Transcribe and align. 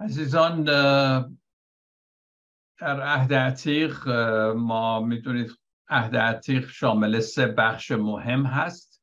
عزیزان 0.00 0.64
در 2.78 3.00
عهد 3.00 3.34
عتیق 3.34 4.08
ما 4.56 5.00
می‌دونید 5.00 5.58
عهد 5.88 6.16
عتیق 6.16 6.68
شامل 6.68 7.20
سه 7.20 7.46
بخش 7.46 7.90
مهم 7.90 8.46
هست. 8.46 9.02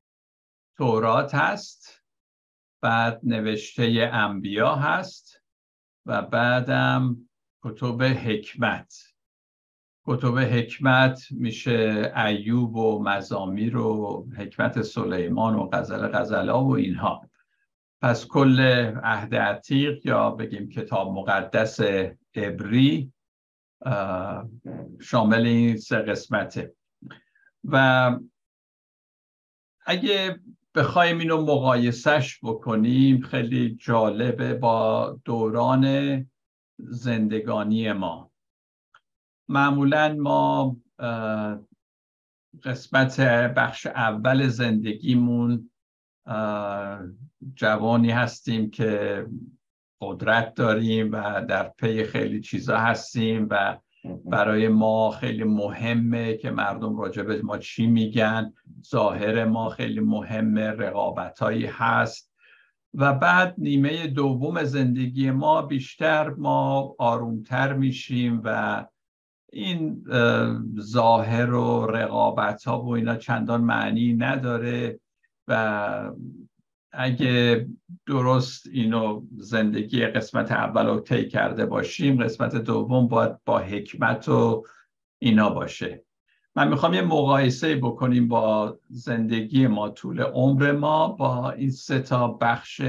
تورات 0.77 1.35
هست 1.35 2.03
بعد 2.81 3.19
نوشته 3.23 4.09
انبیا 4.13 4.75
هست 4.75 5.41
و 6.05 6.21
بعدم 6.21 7.29
کتب 7.63 8.03
حکمت. 8.03 8.93
کتب 10.05 10.37
حکمت 10.37 11.27
میشه 11.31 12.13
ایوب 12.15 12.75
و 12.75 13.03
مزامیر 13.03 13.77
و 13.77 14.27
حکمت 14.37 14.81
سلیمان 14.81 15.55
و 15.55 15.69
غزل 15.73 16.07
غزلا 16.07 16.63
و 16.63 16.75
اینها. 16.75 17.29
پس 18.03 18.27
کل 18.27 18.59
عهد 19.03 19.35
عتیق 19.35 20.05
یا 20.05 20.29
بگیم 20.29 20.69
کتاب 20.69 21.13
مقدس 21.13 21.79
عبری 22.35 23.13
شامل 25.01 25.45
این 25.45 25.77
سه 25.77 25.95
قسمته. 25.95 26.73
و 27.63 28.11
اگه 29.85 30.39
بخوایم 30.75 31.19
اینو 31.19 31.41
مقایسش 31.41 32.39
بکنیم 32.43 33.21
خیلی 33.21 33.75
جالبه 33.75 34.53
با 34.53 35.19
دوران 35.25 35.85
زندگانی 36.77 37.91
ما. 37.91 38.31
معمولا 39.49 40.15
ما 40.19 40.77
قسمت 42.63 43.19
بخش 43.55 43.87
اول 43.87 44.47
زندگیمون 44.47 45.69
جوانی 47.55 48.11
هستیم 48.11 48.69
که 48.69 49.25
قدرت 50.01 50.53
داریم 50.53 51.11
و 51.11 51.45
در 51.49 51.71
پی 51.77 52.03
خیلی 52.03 52.41
چیزا 52.41 52.77
هستیم 52.77 53.47
و 53.49 53.77
برای 54.25 54.67
ما 54.67 55.11
خیلی 55.11 55.43
مهمه 55.43 56.37
که 56.37 56.51
مردم 56.51 56.97
راجع 56.97 57.23
به 57.23 57.41
ما 57.41 57.57
چی 57.57 57.87
میگن. 57.87 58.53
ظاهر 58.89 59.45
ما 59.45 59.69
خیلی 59.69 59.99
مهمه 59.99 60.67
رقابت 60.67 61.39
هایی 61.39 61.65
هست. 61.65 62.33
و 62.93 63.13
بعد 63.13 63.55
نیمه 63.57 64.07
دوم 64.07 64.63
زندگی 64.63 65.31
ما 65.31 65.61
بیشتر 65.61 66.29
ما 66.29 66.95
آرومتر 66.97 67.73
میشیم 67.73 68.41
و 68.43 68.85
این 69.53 70.03
ظاهر 70.79 71.53
و 71.53 71.87
رقابت 71.87 72.63
ها 72.63 72.81
و 72.81 72.89
اینا 72.89 73.15
چندان 73.15 73.61
معنی 73.61 74.13
نداره 74.13 74.99
و 75.47 76.11
اگه 76.93 77.67
درست 78.07 78.67
اینو 78.67 79.21
زندگی 79.37 80.05
قسمت 80.05 80.51
اول 80.51 80.85
رو 80.85 80.99
طی 80.99 81.27
کرده 81.29 81.65
باشیم 81.65 82.23
قسمت 82.23 82.55
دوم 82.55 83.07
باید 83.07 83.43
با 83.45 83.59
حکمت 83.59 84.29
و 84.29 84.65
اینا 85.19 85.49
باشه. 85.49 86.05
من 86.55 86.67
می‌خوام 86.67 86.93
یه 86.93 87.01
مقایسه 87.01 87.75
بکنیم 87.75 88.27
با 88.27 88.79
زندگی 88.89 89.67
ما 89.67 89.89
طول 89.89 90.21
عمر 90.21 90.71
ما 90.71 91.07
با 91.07 91.51
این 91.51 91.71
سه 91.71 91.99
تا 91.99 92.27
بخش 92.27 92.81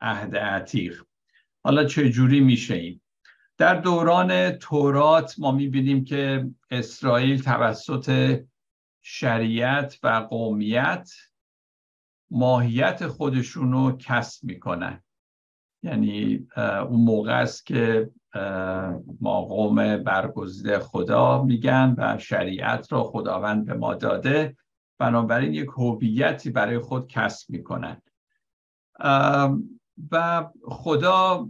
عهد 0.00 0.36
عتیق. 0.36 1.02
حالا 1.64 1.84
چه 1.84 2.10
جوری 2.10 2.40
میشه 2.40 2.74
این؟ 2.74 3.00
در 3.58 3.74
دوران 3.74 4.50
تورات 4.50 5.34
ما 5.38 5.52
می‌بینیم 5.52 6.04
که 6.04 6.50
اسرائیل 6.70 7.42
توسط 7.42 8.38
شریعت 9.02 9.98
و 10.02 10.08
قومیت 10.30 11.10
ماهیت 12.30 13.06
خودشون 13.06 13.72
رو 13.72 13.96
کسب 13.98 14.44
می‌کنن. 14.44 15.02
یعنی 15.82 16.46
اون 16.56 17.00
موقع 17.00 17.40
است 17.40 17.66
که 17.66 18.10
ما 19.20 19.42
قوم 19.42 19.96
برگزیده 19.96 20.78
خدا 20.78 21.42
میگن 21.42 21.94
و 21.98 22.18
شریعت 22.18 22.92
را 22.92 23.04
خداوند 23.04 23.66
به 23.66 23.74
ما 23.74 23.94
داده. 23.94 24.56
بنابراین 24.98 25.54
یک 25.54 25.68
هویتی 25.76 26.50
برای 26.50 26.78
خود 26.78 27.08
کسب 27.08 27.50
می‌کنن. 27.50 28.02
و 30.12 30.46
خدا 30.62 31.48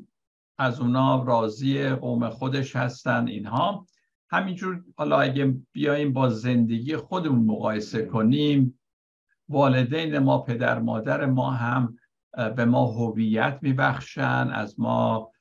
از 0.59 0.81
اونا 0.81 1.23
راضی 1.23 1.89
قوم 1.89 2.29
خودش 2.29 2.77
هستن 2.77 3.29
اینها. 3.29 3.87
همینجور 4.31 4.85
حالا 4.97 5.21
اگه 5.21 5.57
بیایم 5.73 6.13
با 6.13 6.29
زندگی 6.29 6.97
خودمون 6.97 7.45
مقایسه 7.45 8.07
کنیم 8.07 8.78
والدین 9.49 10.19
ما 10.19 10.39
پدر 10.39 10.79
مادر 10.79 11.27
ما 11.27 11.51
هم 11.51 11.99
به 12.57 12.65
ما 12.65 12.85
هویت 12.85 13.59
میبخشن 13.63 14.51
از 14.53 14.81
ما 14.81 15.33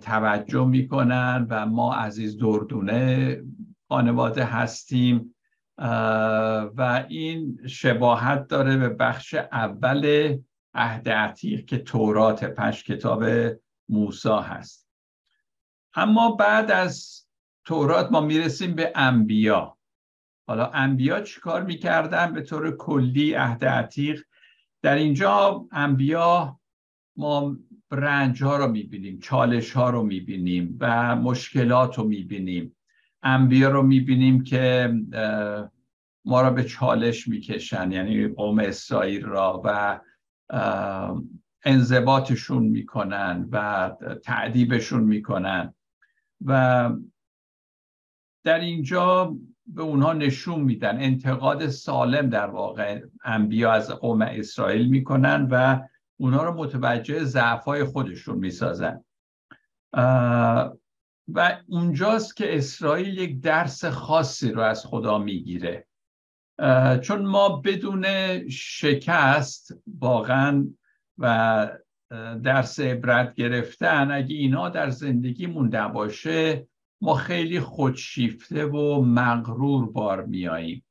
توجه 0.00 0.66
می‌کنن 0.66 1.46
و 1.50 1.66
ما 1.66 1.94
عزیز 1.94 2.38
دردونه 2.38 3.42
خانواده 3.88 4.44
هستیم. 4.44 5.34
و 6.76 7.04
این 7.08 7.58
شباهت 7.66 8.46
داره 8.46 8.76
به 8.76 8.88
بخش 8.88 9.34
اول 9.34 10.36
عهد 10.74 11.08
عتیق 11.08 11.64
که 11.64 11.78
تورات 11.78 12.44
پنج 12.44 12.84
کتاب 12.84 13.24
موسا 13.88 14.40
هست. 14.40 14.88
اما 15.94 16.30
بعد 16.30 16.70
از 16.70 17.26
تورات 17.64 18.12
ما 18.12 18.20
می‌رسیم 18.20 18.74
به 18.74 18.92
انبیا. 18.94 19.76
حالا 20.50 20.66
انبیا 20.66 21.20
چیکار 21.20 21.64
می‌کردن؟ 21.64 22.32
به 22.32 22.42
طور 22.42 22.76
کلی 22.76 23.34
عهد 23.34 23.64
عتیق. 23.64 24.22
در 24.82 24.94
اینجا 24.94 25.66
انبیا 25.72 26.60
ما 27.16 27.56
رنج 27.90 28.42
ها 28.42 28.56
رو 28.56 28.68
می‌بینیم 28.68 29.18
چالش 29.18 29.72
ها 29.72 29.90
رو 29.90 30.02
می‌بینیم 30.02 30.76
و 30.80 31.16
مشکلات 31.16 31.98
رو 31.98 32.04
می‌بینیم. 32.04 32.76
انبیا 33.22 33.68
رو 33.68 33.82
می‌بینیم 33.82 34.44
که 34.44 34.94
ما 36.24 36.42
را 36.42 36.50
به 36.50 36.64
چالش 36.64 37.28
می‌کشن 37.28 37.92
یعنی 37.92 38.28
قوم 38.28 38.58
اسرائیل 38.58 39.24
را 39.24 39.62
و 39.64 40.00
انضباطشون 41.64 42.62
می‌کنن 42.62 43.48
و 43.52 43.90
تعدیبشون 44.24 45.02
می‌کنن. 45.02 45.74
و 46.44 46.90
در 48.44 48.60
اینجا 48.60 49.36
به 49.66 49.82
اونها 49.82 50.12
نشون 50.12 50.60
میدن. 50.60 50.96
انتقاد 51.00 51.68
سالم 51.68 52.28
در 52.28 52.46
واقع 52.46 53.00
انبیا 53.24 53.72
از 53.72 53.90
قوم 53.90 54.22
اسرائیل 54.22 54.88
می‌کنن 54.88 55.48
و 55.50 55.80
اونها 56.16 56.44
رو 56.44 56.54
متوجه 56.54 57.24
ضعفای 57.24 57.84
خودشون 57.84 58.38
می‌سازن. 58.38 59.04
و 61.34 61.58
اونجاست 61.68 62.36
که 62.36 62.56
اسرائیل 62.56 63.18
یک 63.18 63.40
درس 63.40 63.84
خاصی 63.84 64.52
رو 64.52 64.60
از 64.60 64.86
خدا 64.86 65.18
می‌گیره. 65.18 65.86
چون 67.00 67.26
ما 67.26 67.48
بدون 67.48 68.06
شکست 68.48 69.74
واقعا 70.00 70.66
و 71.18 71.68
درس 72.42 72.80
عبرت 72.80 73.34
گرفتن 73.34 74.10
اگه 74.10 74.36
اینا 74.36 74.68
در 74.68 74.90
زندگیمون 74.90 75.74
نباشه 75.74 76.66
ما 77.00 77.14
خیلی 77.14 77.60
خودشیفته 77.60 78.66
و 78.66 79.02
مغرور 79.02 79.92
بار 79.92 80.24
میاییم. 80.24 80.84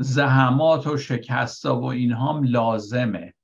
زحمات 0.00 0.86
و 0.86 0.96
شکستا 0.96 1.80
و 1.80 1.84
اینها 1.84 2.40
لازمه. 2.44 3.34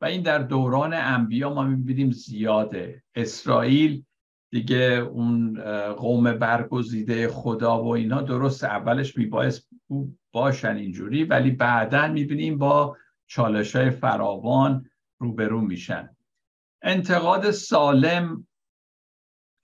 و 0.00 0.04
این 0.04 0.22
در 0.22 0.38
دوران 0.38 0.94
انبیا 0.94 1.54
ما 1.54 1.62
می‌بینیم 1.62 2.10
زیاده. 2.10 3.02
اسرائیل 3.14 4.04
دیگه 4.50 5.08
اون 5.12 5.60
قوم 5.92 6.32
برگزیده 6.32 7.28
خدا 7.28 7.82
و 7.84 7.88
اینها 7.88 8.22
درست 8.22 8.64
اولش 8.64 9.16
میبایست 9.16 9.68
باشن 10.32 10.76
اینجوری 10.76 11.24
ولی 11.24 11.50
بعدا 11.50 12.08
می‌بینیم 12.08 12.58
با 12.58 12.96
چالش 13.26 13.76
های 13.76 13.90
فراوان 13.90 14.90
روبرو 15.18 15.60
میشن. 15.60 16.16
انتقاد 16.82 17.50
سالم 17.50 18.46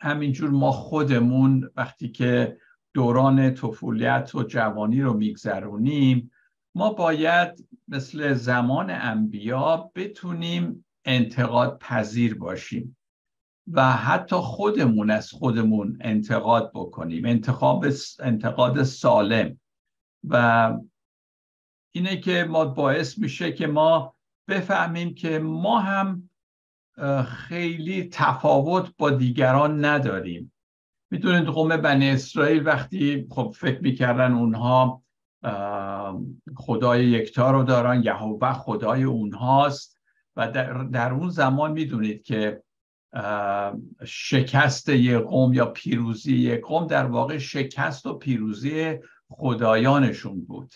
همینجور 0.00 0.50
ما 0.50 0.73
خودمون 0.73 1.70
وقتی 1.76 2.08
که 2.08 2.58
دوران 2.94 3.55
طفولیت 3.55 4.35
و 4.35 4.43
جوانی 4.43 5.02
رو 5.02 5.14
میگذرونیم 5.14 6.31
ما 6.75 6.93
باید 6.93 7.69
مثل 7.88 8.32
زمان 8.35 8.91
انبیا 8.91 9.91
بتونیم 9.94 10.85
انتقاد 11.05 11.79
پذیر 11.79 12.38
باشیم 12.38 12.97
و 13.73 13.93
حتی 13.93 14.37
خودمون 14.37 15.11
از 15.11 15.31
خودمون 15.31 15.99
انتقاد 16.00 16.70
بکنیم. 16.75 17.26
انتخاب 17.26 17.87
انتقاد 18.20 18.82
سالم. 18.82 19.61
و 20.25 20.75
اینه 21.94 22.17
که 22.17 22.46
ما 22.50 22.64
باعث 22.64 23.19
میشه 23.19 23.53
که 23.53 23.67
ما 23.67 24.14
بفهمیم 24.49 25.14
که 25.14 25.38
ما 25.38 25.81
هم 25.81 26.30
خیلی 27.26 28.08
تفاوت 28.12 28.92
با 28.98 29.10
دیگران 29.10 29.84
نداریم. 29.84 30.52
می‌دونید 31.10 31.48
قوم 31.48 31.76
بنی 31.76 32.10
اسرائیل 32.10 32.66
وقتی 32.66 33.26
خب 33.31 33.54
فکر 33.56 33.81
می‌کردن 33.81 34.32
اونها 34.32 35.02
خدای 36.56 37.06
یکتا 37.06 37.50
رو 37.50 37.62
دارن 37.62 38.02
یهوه 38.02 38.52
خدای 38.52 39.02
اونهاست 39.02 40.00
و 40.37 40.50
در, 40.50 40.72
در 40.72 41.12
اون 41.12 41.28
زمان 41.28 41.72
می‌دونید 41.72 42.22
که 42.22 42.62
شکست 44.06 44.88
یه 44.88 45.19
قوم 45.19 45.52
یا 45.52 45.66
پیروزی 45.66 46.36
یک 46.36 46.60
قوم 46.60 46.86
در 46.86 47.06
واقع 47.06 47.38
شکست 47.38 48.06
و 48.06 48.14
پیروزی 48.14 48.98
خدایانشون 49.28 50.44
بود. 50.44 50.75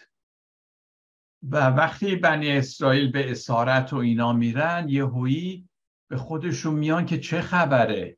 و 1.50 1.66
وقتی 1.66 2.16
بنی 2.16 2.52
اسرائیل 2.52 3.10
به 3.10 3.30
اسارت 3.30 3.92
و 3.92 3.96
اینا 3.96 4.32
میرن 4.32 4.88
یهویی 4.88 5.68
به 6.08 6.16
خودشون 6.16 6.74
میان 6.74 7.06
که 7.06 7.18
چه 7.18 7.40
خبره؟ 7.40 8.16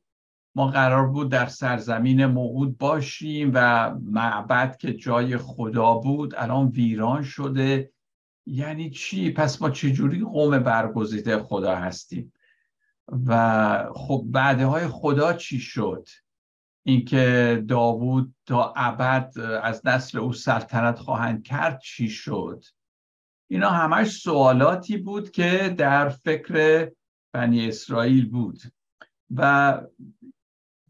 ما 0.55 0.67
قرار 0.67 1.07
بود 1.07 1.31
در 1.31 1.45
سرزمین 1.45 2.25
موعود 2.25 2.77
باشیم 2.77 3.51
و 3.53 3.89
معبد 4.03 4.77
که 4.77 4.93
جای 4.93 5.37
خدا 5.37 5.93
بود 5.93 6.35
الان 6.35 6.67
ویران 6.67 7.23
شده. 7.23 7.91
یعنی 8.45 8.89
چی؟ 8.89 9.31
پس 9.31 9.61
ما 9.61 9.69
چجوری 9.69 10.23
قوم 10.23 10.59
برگزیده 10.59 11.43
خدا 11.43 11.75
هستیم؟ 11.75 12.33
و 13.25 13.89
خب 13.93 14.23
بعده 14.25 14.65
های 14.65 14.87
خدا 14.87 15.33
چی 15.33 15.59
شد؟ 15.59 16.07
اینکه 16.83 17.63
داوود 17.67 18.35
تا 18.45 18.73
ابد 18.75 19.39
از 19.63 19.87
نسل 19.87 20.17
او 20.17 20.33
سلطنت 20.33 20.99
خواهند 20.99 21.43
کرد 21.43 21.79
چی 21.79 22.09
شد؟ 22.09 22.63
اینا 23.49 23.69
همش 23.69 24.21
سوالاتی 24.21 24.97
بود 24.97 25.31
که 25.31 25.75
در 25.77 26.09
فکر 26.09 26.87
بنی 27.33 27.67
اسرائیل 27.67 28.29
بود. 28.29 28.61
و 29.35 29.71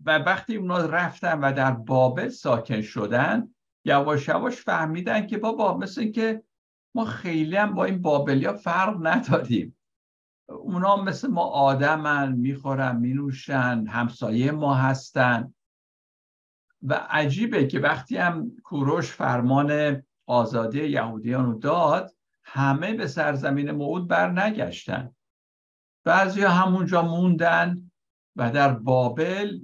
و 0.05 0.17
وقتی 0.17 0.55
اونا 0.55 0.77
رفتن 0.77 1.39
و 1.39 1.53
در 1.53 1.71
بابل 1.71 2.29
ساکن 2.29 2.81
شدن 2.81 3.53
یواش 3.85 4.27
یواش 4.27 4.55
فهمیدن 4.55 5.27
که 5.27 5.37
بابا 5.37 5.77
مثل 5.77 6.11
که 6.11 6.43
ما 6.95 7.05
خیلی 7.05 7.55
هم 7.55 7.73
با 7.73 7.85
این 7.85 8.01
بابلیا 8.01 8.53
فرق 8.53 9.07
نداریم. 9.07 9.77
اونا 10.49 10.95
مثل 10.95 11.27
ما 11.27 11.43
آدمن 11.43 12.31
می‌خورن 12.31 12.95
مینوشن 12.95 13.85
همسایه 13.87 14.51
ما 14.51 14.75
هستن. 14.75 15.53
و 16.81 16.93
عجیبه 17.09 17.67
که 17.67 17.79
وقتی 17.79 18.17
هم 18.17 18.51
کوروش 18.63 19.11
فرمان 19.11 20.01
آزادی 20.25 20.85
یهودیان 20.85 21.45
رو 21.45 21.59
داد 21.59 22.15
همه 22.43 22.93
به 22.93 23.07
سرزمین 23.07 23.71
موعود 23.71 24.07
بر 24.07 24.31
نگشتن 24.31 25.15
بعضی 26.07 26.41
همونجا 26.41 27.01
موندن 27.01 27.91
و 28.35 28.51
در 28.51 28.73
بابل 28.73 29.59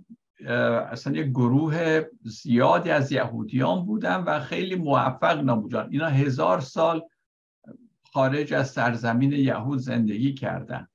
اصلا 0.92 1.13
یک 1.13 1.28
گروه 1.28 2.01
زیادی 2.22 2.90
از 2.90 3.12
یهودیان 3.12 3.86
بودن 3.86 4.16
و 4.16 4.40
خیلی 4.40 4.75
موفق 4.75 5.50
نبودن. 5.50 5.88
اینا 5.92 6.07
هزار 6.07 6.60
سال 6.62 7.01
خارج 8.13 8.54
از 8.54 8.69
سرزمین 8.69 9.31
یهود 9.31 9.80
زندگی 9.80 10.34
کردن. 10.34 10.88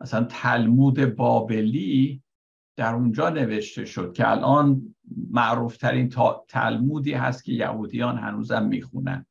مثلا 0.00 0.24
تلمود 0.24 1.16
بابلی 1.16 2.22
در 2.76 2.94
اونجا 2.94 3.30
نوشته 3.30 3.84
شد 3.84 4.12
که 4.12 4.30
الان 4.30 4.94
معروفترین 5.30 6.14
تلمودی 6.48 7.12
هست 7.12 7.44
که 7.44 7.52
یهودیان 7.52 8.18
هنوزم 8.18 8.64
می‌خونن. 8.64 9.26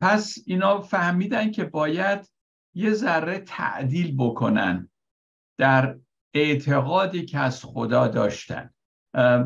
پس 0.00 0.38
اینا 0.46 0.80
فهمیدن 0.80 1.50
که 1.50 1.64
باید 1.64 2.33
یه 2.74 2.92
ذره 2.92 3.38
تعدیل 3.38 4.16
بکنن 4.16 4.90
در 5.58 5.98
اعتقادی 6.34 7.24
که 7.24 7.38
از 7.38 7.64
خدا 7.64 8.08
داشتن. 8.08 8.70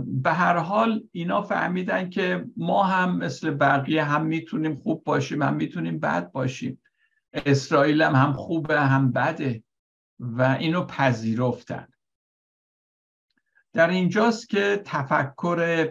به 0.07 0.33
هر 0.33 0.57
حال 0.57 1.05
اینا 1.13 1.43
فهمیدن 1.43 2.11
که 2.11 2.45
ما 2.57 2.85
هم 2.85 3.19
مثل 3.19 3.51
بقیه 3.51 4.05
هم 4.05 4.27
می‌تونیم 4.27 4.75
خوب 4.75 5.05
باشیم 5.05 5.43
هم 5.43 5.55
می‌تونیم 5.55 5.99
بد 5.99 6.33
باشیم. 6.33 6.83
اسرائیل 7.33 8.03
هم, 8.03 8.15
هم 8.15 8.33
خوبه 8.33 8.81
هم 8.81 9.13
بده 9.13 9.63
و 10.21 10.43
اینو 10.43 10.85
پذیرفتن. 10.85 11.89
در 13.73 13.91
اینجاست 13.91 14.49
که 14.49 14.83
تفکر 14.85 15.89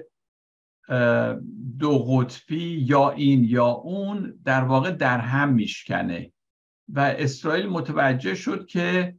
دو 1.80 2.00
قطبی 2.00 2.86
یا 2.88 3.10
این 3.10 3.44
یا 3.44 3.68
اون 3.68 4.40
در 4.46 4.64
واقع 4.64 4.92
در 4.92 5.20
هم 5.20 5.54
میشکنه. 5.54 6.32
و 6.90 7.00
اسرائیل 7.00 7.68
متوجه 7.68 8.36
شد 8.36 8.66
که 8.66 9.16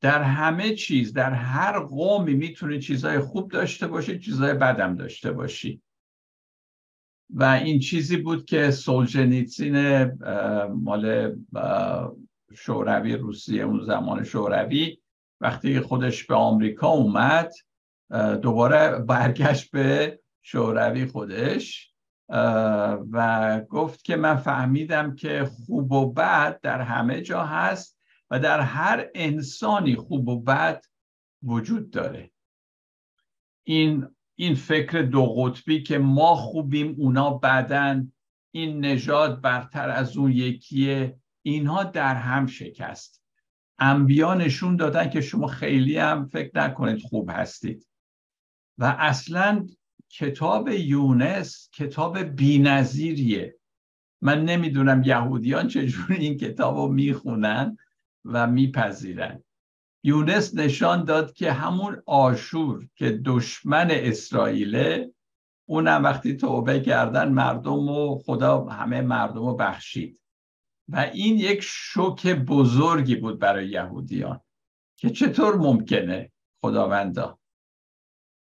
در 0.00 0.22
همه 0.22 0.74
چیز 0.74 1.12
در 1.12 1.32
هر 1.32 1.80
قومی 1.80 2.34
می‌تونه 2.34 2.78
چیزهای 2.78 3.18
خوب 3.18 3.50
داشته 3.50 3.86
باشه 3.86 4.18
چیزهای 4.18 4.54
بدم 4.54 4.96
داشته 4.96 5.32
باشی. 5.32 5.82
و 7.30 7.44
این 7.44 7.78
چیزی 7.78 8.16
بود 8.16 8.44
که 8.44 8.70
سولجنیتسین 8.70 10.04
مال 10.68 11.36
شوروی 12.54 13.16
روسیه 13.16 13.62
اون 13.62 13.84
زمان 13.84 14.24
شوروی 14.24 14.98
وقتی 15.40 15.80
خودش 15.80 16.24
به 16.24 16.34
آمریکا 16.34 16.88
اومد 16.88 17.52
دوباره 18.42 18.98
برگشت 18.98 19.70
به 19.70 20.20
شوروی 20.42 21.06
خودش. 21.06 21.89
و 23.12 23.60
گفت 23.60 24.04
که 24.04 24.16
من 24.16 24.36
فهمیدم 24.36 25.14
که 25.14 25.44
خوب 25.44 25.92
و 25.92 26.12
بد 26.12 26.60
در 26.60 26.80
همه 26.80 27.20
جا 27.20 27.44
هست 27.44 27.98
و 28.30 28.40
در 28.40 28.60
هر 28.60 29.08
انسانی 29.14 29.96
خوب 29.96 30.28
و 30.28 30.40
بد 30.40 30.84
وجود 31.42 31.90
داره. 31.90 32.30
این 33.66 34.06
این 34.34 34.54
فکر 34.54 35.02
دو 35.02 35.26
قطبی 35.26 35.82
که 35.82 35.98
ما 35.98 36.34
خوبیم 36.34 36.94
اونا 36.98 37.30
بدن 37.30 38.12
این 38.50 38.84
نژاد 38.84 39.40
برتر 39.40 39.90
از 39.90 40.16
اون 40.16 40.32
یکیه 40.32 41.18
اینها 41.42 41.84
در 41.84 42.14
هم 42.14 42.46
شکست. 42.46 43.22
انبیا 43.78 44.34
نشون 44.34 44.76
دادن 44.76 45.10
که 45.10 45.20
شما 45.20 45.46
خیلی 45.46 45.98
هم 45.98 46.26
فکر 46.26 46.50
نکنید 46.54 47.02
خوب 47.02 47.30
هستید. 47.30 47.86
و 48.78 48.96
اصلا 48.98 49.66
کتاب 50.10 50.68
یونس 50.68 51.68
کتاب 51.72 52.18
بینظیریه. 52.18 53.56
من 54.22 54.44
نمی‌دونم 54.44 55.02
یهودیان 55.04 55.68
چجوری 55.68 56.16
این 56.16 56.36
کتاب 56.36 56.76
رو 56.76 56.88
می‌خونن 56.88 57.76
و 58.24 58.46
میپذیرن. 58.46 59.44
یونس 60.04 60.54
نشان 60.54 61.04
داد 61.04 61.32
که 61.32 61.52
همون 61.52 62.02
آشور 62.06 62.88
که 62.94 63.20
دشمن 63.24 63.88
اسرائیله 63.90 65.12
اونم 65.68 66.04
وقتی 66.04 66.36
توبه 66.36 66.80
کردن 66.80 67.32
مردم 67.32 67.88
و 67.88 68.18
خدا 68.18 68.64
همه 68.64 69.00
مردم 69.00 69.46
رو 69.46 69.54
بخشید. 69.54 70.20
و 70.88 71.10
این 71.12 71.38
یک 71.38 71.60
شوک 71.62 72.26
بزرگی 72.26 73.16
بود 73.16 73.38
برای 73.38 73.68
یهودیان 73.68 74.40
که 74.96 75.10
چطور 75.10 75.56
ممکنه؟ 75.56 76.32
خداوندا. 76.62 77.39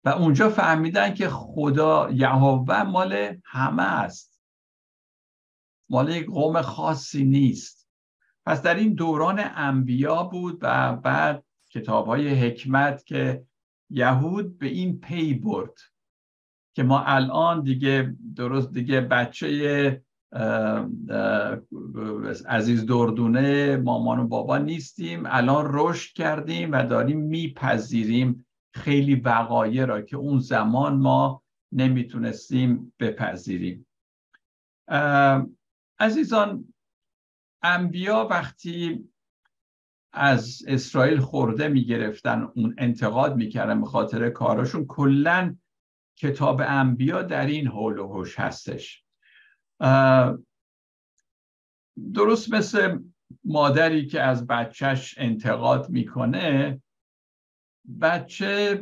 و 0.06 0.10
اونجا 0.10 0.50
فهمیدن 0.50 1.14
که 1.14 1.30
خدا 1.30 2.10
یهوه 2.12 2.84
مال 2.84 3.38
همه 3.46 3.84
است. 3.84 4.42
مال 5.90 6.10
یک 6.10 6.26
قوم 6.26 6.62
خاصی 6.62 7.24
نیست. 7.24 7.88
پس 8.46 8.62
در 8.62 8.76
این 8.76 8.94
دوران 8.94 9.42
انبیا 9.56 10.24
بود 10.24 10.60
و 10.62 10.96
بعد 10.96 11.44
کتاب 11.70 12.06
های 12.06 12.30
حکمت 12.30 13.06
که 13.06 13.46
یهود 13.90 14.58
به 14.58 14.68
این 14.68 15.00
پی 15.00 15.34
برد 15.34 15.74
که 16.74 16.84
ما 16.84 17.04
الان 17.04 17.64
دیگه 17.64 18.16
درست 18.36 18.72
دیگه 18.72 19.02
بچه 19.02 20.04
عزیز 22.48 22.86
دردونه 22.86 23.78
مامان 23.78 24.20
و 24.20 24.28
بابا 24.28 24.58
نیستیم. 24.58 25.24
الان 25.26 25.66
رشد 25.70 26.14
کردیم 26.14 26.72
و 26.72 26.84
داریم 26.84 27.20
میپذیریم. 27.20 28.46
خیلی 28.74 29.16
وقایع 29.16 29.86
را 29.86 30.02
که 30.02 30.18
اون 30.18 30.40
زمان 30.40 30.98
ما 30.98 31.44
نمی‌تونستیم 31.72 32.94
بپذیریم. 33.00 33.88
عزیزان 36.00 36.74
انبیا 37.64 38.28
وقتی 38.32 39.10
از 40.14 40.64
اسرائیل 40.68 41.20
خورده 41.20 41.68
می‌گرفتن 41.68 42.48
اون 42.56 42.76
انتقاد 42.78 43.36
می‌کردن 43.36 43.82
به 43.82 43.88
خاطر 43.88 44.30
کاراشون 44.30 44.86
کلا 44.86 45.56
کتاب 46.18 46.62
انبیا 46.66 47.22
در 47.22 47.46
این 47.46 47.68
حول 47.68 48.00
و 48.00 48.08
حوش 48.08 48.40
هستش. 48.40 49.04
درست 52.14 52.54
مثل 52.54 53.00
مادری 53.44 54.06
که 54.06 54.22
از 54.22 54.48
بچهش 54.48 55.16
انتقاد 55.18 55.90
می‌کنه 55.90 56.82
بچه 58.02 58.82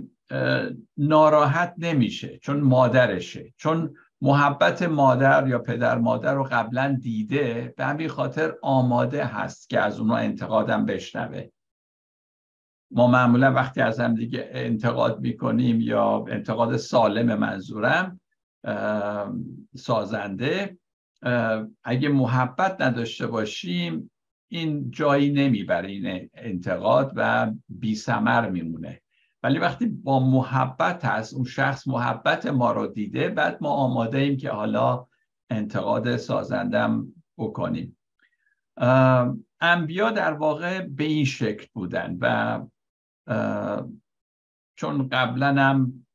ناراحت 0.97 1.73
نمیشه 1.77 2.37
چون 2.37 2.59
مادرشه 2.59 3.53
چون 3.57 3.95
محبت 4.21 4.81
مادر 4.81 5.47
یا 5.47 5.59
پدر 5.59 5.97
مادر 5.97 6.33
رو 6.33 6.43
قبلا 6.43 6.97
دیده 7.01 7.73
به 7.77 7.85
همین 7.85 8.07
خاطر 8.07 8.53
آماده 8.61 9.25
هست 9.25 9.69
که 9.69 9.79
از 9.79 9.99
اونها 9.99 10.17
انتقادم 10.17 10.85
بشنوه. 10.85 11.47
ما 12.91 13.07
معمولا 13.07 13.53
وقتی 13.53 13.81
از 13.81 13.99
هم 13.99 14.15
دیگه 14.15 14.49
انتقاد 14.53 15.19
می‌کنیم 15.19 15.81
یا 15.81 16.25
انتقاد 16.27 16.77
سالم 16.77 17.39
منظورم 17.39 18.19
سازنده 19.75 20.77
اگه 21.83 22.09
محبت 22.09 22.81
نداشته 22.81 23.27
باشیم 23.27 24.11
این 24.49 24.91
جایی 24.91 25.31
نمی‌بره 25.31 25.89
این 25.89 26.29
انتقاد 26.33 27.13
و 27.15 27.51
بی 27.69 27.95
سمر 27.95 28.49
میمونه. 28.49 29.01
ولی 29.43 29.59
وقتی 29.59 29.85
با 29.85 30.19
محبت 30.19 31.05
هست 31.05 31.33
اون 31.33 31.43
شخص 31.43 31.87
محبت 31.87 32.45
ما 32.45 32.71
رو 32.71 32.87
دیده 32.87 33.29
بعد 33.29 33.57
ما 33.61 33.69
آماده 33.69 34.17
ایم 34.17 34.37
که 34.37 34.51
حالا 34.51 35.07
انتقاد 35.49 36.17
سازندم 36.17 37.07
بکنیم. 37.37 37.97
انبیا 39.61 40.11
در 40.11 40.33
واقع 40.33 40.81
به 40.81 41.03
این 41.03 41.25
شکل 41.25 41.67
بودن 41.73 42.17
و 42.21 42.59
چون 44.75 45.09
قبلا 45.09 45.47
هم 45.47 46.05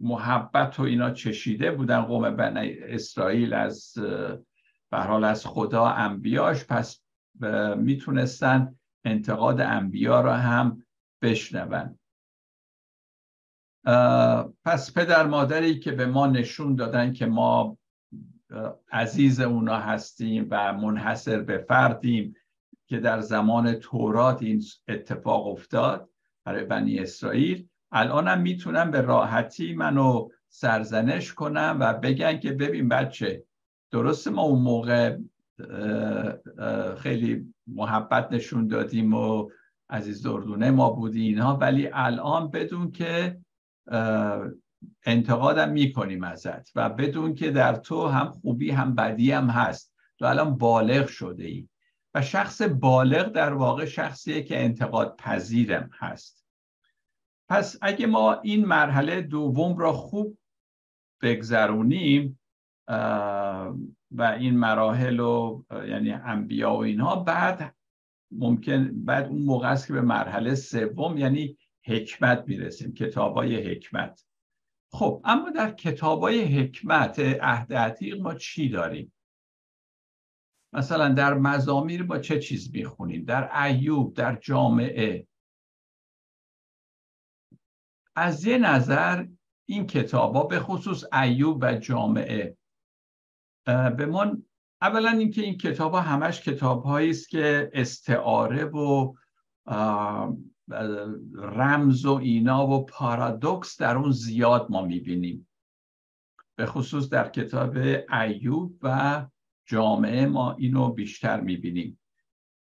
محبت 0.00 0.80
و 0.80 0.82
اینا 0.82 1.10
چشیده 1.10 1.70
بودن 1.70 2.00
قوم 2.00 2.36
بنی 2.36 2.72
اسرائیل 2.78 3.54
از 3.54 3.94
به 4.90 4.98
حال 4.98 5.24
از 5.24 5.46
خدا 5.46 5.86
انبیاش 5.86 6.64
پس 6.64 7.03
می‌تونستن 7.76 8.74
انتقاد 9.04 9.60
انبیا 9.60 10.20
را 10.20 10.34
هم 10.36 10.86
بشنون. 11.22 11.98
پس 14.64 14.94
پدر 14.94 15.26
مادری 15.26 15.78
که 15.78 15.92
به 15.92 16.06
ما 16.06 16.26
نشون 16.26 16.74
دادن 16.74 17.12
که 17.12 17.26
ما 17.26 17.78
عزیز 18.92 19.40
اونا 19.40 19.76
هستیم 19.76 20.46
و 20.50 20.72
منحصر 20.72 21.40
به 21.40 21.58
فردیم 21.58 22.36
که 22.86 23.00
در 23.00 23.20
زمان 23.20 23.74
تورات 23.74 24.42
این 24.42 24.62
اتفاق 24.88 25.46
افتاد 25.46 26.10
برای 26.46 26.64
بنی 26.64 26.98
اسرائیل 26.98 27.68
الانم 27.92 28.40
می‌تونم 28.40 28.90
به 28.90 29.00
راحتی 29.00 29.74
منو 29.74 30.28
سرزنش 30.48 31.34
کنم 31.34 31.76
و 31.80 31.94
بگن 31.94 32.38
که 32.38 32.52
ببین 32.52 32.88
بچه 32.88 33.44
درست 33.90 34.28
ما 34.28 34.42
اون 34.42 34.62
موقع 34.62 35.18
خیلی 36.96 37.54
محبت 37.66 38.32
نشون 38.32 38.66
دادیم 38.66 39.14
و 39.14 39.50
عزیز 39.90 40.22
دردونه 40.22 40.70
ما 40.70 40.90
بودی 40.90 41.22
اینها. 41.22 41.56
ولی 41.56 41.88
الان 41.92 42.50
بدون 42.50 42.90
که 42.90 43.38
انتقادم 45.06 45.70
می‌کنیم 45.70 46.24
ازت 46.24 46.76
و 46.76 46.88
بدون 46.90 47.34
که 47.34 47.50
در 47.50 47.74
تو 47.74 48.08
هم 48.08 48.30
خوبی 48.30 48.70
هم 48.70 48.94
بدی 48.94 49.32
هم 49.32 49.46
هست. 49.46 49.94
تو 50.18 50.24
الان 50.24 50.58
بالغ 50.58 51.06
شده 51.06 51.44
ای 51.44 51.68
و 52.14 52.22
شخص 52.22 52.62
بالغ 52.62 53.28
در 53.28 53.52
واقع 53.52 53.84
شخصیه 53.84 54.42
که 54.42 54.64
انتقاد 54.64 55.16
پذیرم 55.18 55.90
هست. 55.98 56.44
پس 57.48 57.76
اگه 57.82 58.06
ما 58.06 58.32
این 58.32 58.64
مرحله 58.64 59.20
دوم 59.20 59.78
را 59.78 59.92
خوب 59.92 60.38
بگذرونیم 61.22 62.40
و 64.14 64.22
این 64.22 64.58
مراحل 64.58 65.20
و 65.20 65.62
یعنی 65.70 66.12
انبیا 66.12 66.74
و 66.74 66.82
اینها. 66.82 67.16
بعد 67.16 67.76
ممکن 68.30 69.04
بعد 69.04 69.26
اون 69.26 69.42
موقع 69.42 69.70
است 69.70 69.86
که 69.86 69.92
به 69.92 70.00
مرحله 70.00 70.54
سوم 70.54 71.18
یعنی 71.18 71.58
حکمت 71.84 72.44
می‌رسیم 72.46 72.94
کتابای 72.94 73.70
حکمت. 73.70 74.26
خب 74.92 75.20
اما 75.24 75.50
در 75.50 75.70
کتابای 75.72 76.44
حکمت 76.44 77.18
عهد 77.18 77.72
عتیق 77.72 78.20
ما 78.20 78.34
چی 78.34 78.68
داریم؟ 78.68 79.12
مثلا 80.72 81.08
در 81.08 81.34
مزامیر 81.34 82.02
با 82.02 82.18
چه 82.18 82.38
چیز 82.38 82.74
می‌خونیم؟ 82.74 83.24
در 83.24 83.64
ایوب 83.64 84.14
در 84.14 84.36
جامعه. 84.36 85.26
از 88.16 88.44
یه 88.44 88.58
نظر 88.58 89.26
این 89.68 89.86
کتاب 89.86 90.36
ها 90.36 90.42
به 90.42 90.60
خصوص 90.60 91.04
ایوب 91.12 91.58
و 91.62 91.74
جامعه 91.74 92.56
به 93.66 94.06
من 94.06 94.42
اولا 94.82 95.10
اینکه 95.10 95.42
این 95.42 95.56
کتاب 95.56 95.92
ها 95.92 96.00
همش 96.00 96.40
کتاب 96.40 96.86
است 96.86 97.28
که 97.28 97.70
استعاره 97.72 98.64
و 98.64 99.14
رمز 101.34 102.04
و 102.04 102.12
اینا 102.12 102.66
و 102.66 102.86
پارادوکس 102.86 103.80
در 103.80 103.96
اون 103.96 104.10
زیاد 104.10 104.66
ما 104.70 104.82
می‌بینیم. 104.82 105.48
به 106.56 106.66
خصوص 106.66 107.08
در 107.08 107.28
کتاب 107.28 107.76
ایوب 108.12 108.78
و 108.82 109.26
جامعه 109.66 110.26
ما 110.26 110.52
اینو 110.52 110.88
بیشتر 110.88 111.40
می‌بینیم. 111.40 112.00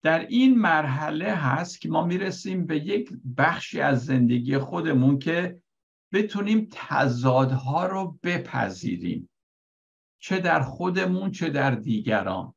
در 0.04 0.20
این 0.20 0.60
مرحله 0.60 1.32
هست 1.32 1.82
که 1.82 1.90
ما 1.90 2.06
می‌رسیم 2.06 2.66
به 2.66 2.78
یک 2.78 3.12
بخشی 3.38 3.82
از 3.82 4.06
زندگی 4.06 4.58
خودمون 4.58 5.20
که 5.20 5.62
بتونیم 6.14 6.68
تضادها 6.72 7.86
رو 7.88 8.20
بپذیریم. 8.24 9.30
چه 10.24 10.40
در 10.40 10.62
خودمون 10.62 11.32
چه 11.32 11.50
در 11.50 11.72
دیگران. 11.72 12.54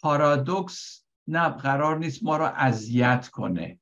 پارادوکس 0.00 1.04
نه 1.28 1.48
قرار 1.48 1.98
نیست 1.98 2.24
ما 2.24 2.36
رو 2.36 2.44
اذیت 2.44 3.28
کنه. 3.28 3.80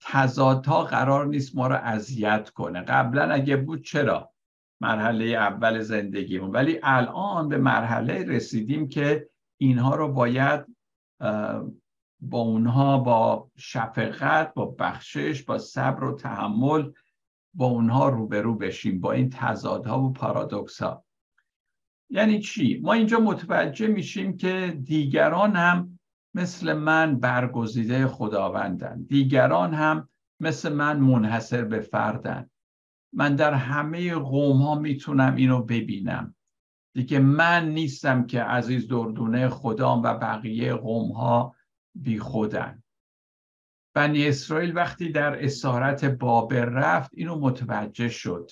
تضادها 0.00 0.84
قرار 0.84 1.26
نیست 1.26 1.56
ما 1.56 1.66
رو 1.66 1.74
اذیت 1.74 2.50
کنه. 2.50 2.80
قبلا 2.80 3.30
اگه 3.30 3.56
بود 3.56 3.84
چرا؟ 3.84 4.32
مرحله 4.80 5.24
اول 5.24 5.80
زندگیمون. 5.80 6.50
ولی 6.50 6.80
الان 6.82 7.48
به 7.48 7.58
مرحله 7.58 8.24
رسیدیم 8.24 8.88
که 8.88 9.30
اینها 9.56 9.94
رو 9.94 10.12
باید 10.12 10.76
با 12.20 12.38
اونها 12.38 12.98
با 12.98 13.50
شفقت 13.56 14.54
با 14.54 14.66
بخشش 14.66 15.42
با 15.42 15.58
صبر 15.58 16.04
و 16.04 16.16
تحمل 16.16 16.92
با 17.54 17.66
اونها 17.66 18.08
روبرو 18.08 18.54
بشیم. 18.54 19.00
با 19.00 19.12
این 19.12 19.30
تضادها 19.30 20.02
و 20.02 20.12
پارادوکس 20.12 20.82
ها 20.82 21.04
یعنی 22.10 22.40
چی؟ 22.40 22.80
ما 22.82 22.92
اینجا 22.92 23.18
متوجه 23.18 23.86
میشیم 23.86 24.36
که 24.36 24.80
دیگران 24.84 25.56
هم 25.56 25.98
مثل 26.34 26.72
من 26.72 27.20
برگزیده 27.20 28.06
خداوندن. 28.06 29.02
دیگران 29.02 29.74
هم 29.74 30.08
مثل 30.40 30.72
من 30.72 30.98
منحصر 30.98 31.64
به 31.64 31.80
فردن. 31.80 32.50
من 33.12 33.36
در 33.36 33.54
همه 33.54 34.14
قوم 34.14 34.62
ها 34.62 34.74
می‌تونم 34.74 35.34
اینو 35.34 35.62
ببینم. 35.62 36.34
دیگه 36.94 37.18
من 37.18 37.68
نیستم 37.68 38.26
که 38.26 38.42
عزیز 38.42 38.88
دردونه 38.88 39.48
خدام 39.48 40.02
و 40.02 40.14
بقیه 40.14 40.74
قوم 40.74 41.12
ها 41.12 41.54
بی 41.94 42.18
خودن. 42.18 42.82
بنی 43.94 44.26
اسرائیل 44.26 44.76
وقتی 44.76 45.08
در 45.12 45.44
اسارت 45.44 46.04
بابر 46.04 46.64
رفت 46.64 47.10
اینو 47.14 47.38
متوجه 47.38 48.08
شد. 48.08 48.50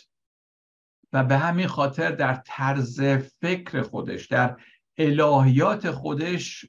و 1.12 1.24
به 1.24 1.38
همین 1.38 1.66
خاطر 1.66 2.10
در 2.10 2.34
طرز 2.34 3.00
فکر 3.40 3.82
خودش 3.82 4.26
در 4.26 4.56
الهیات 4.98 5.90
خودش 5.90 6.66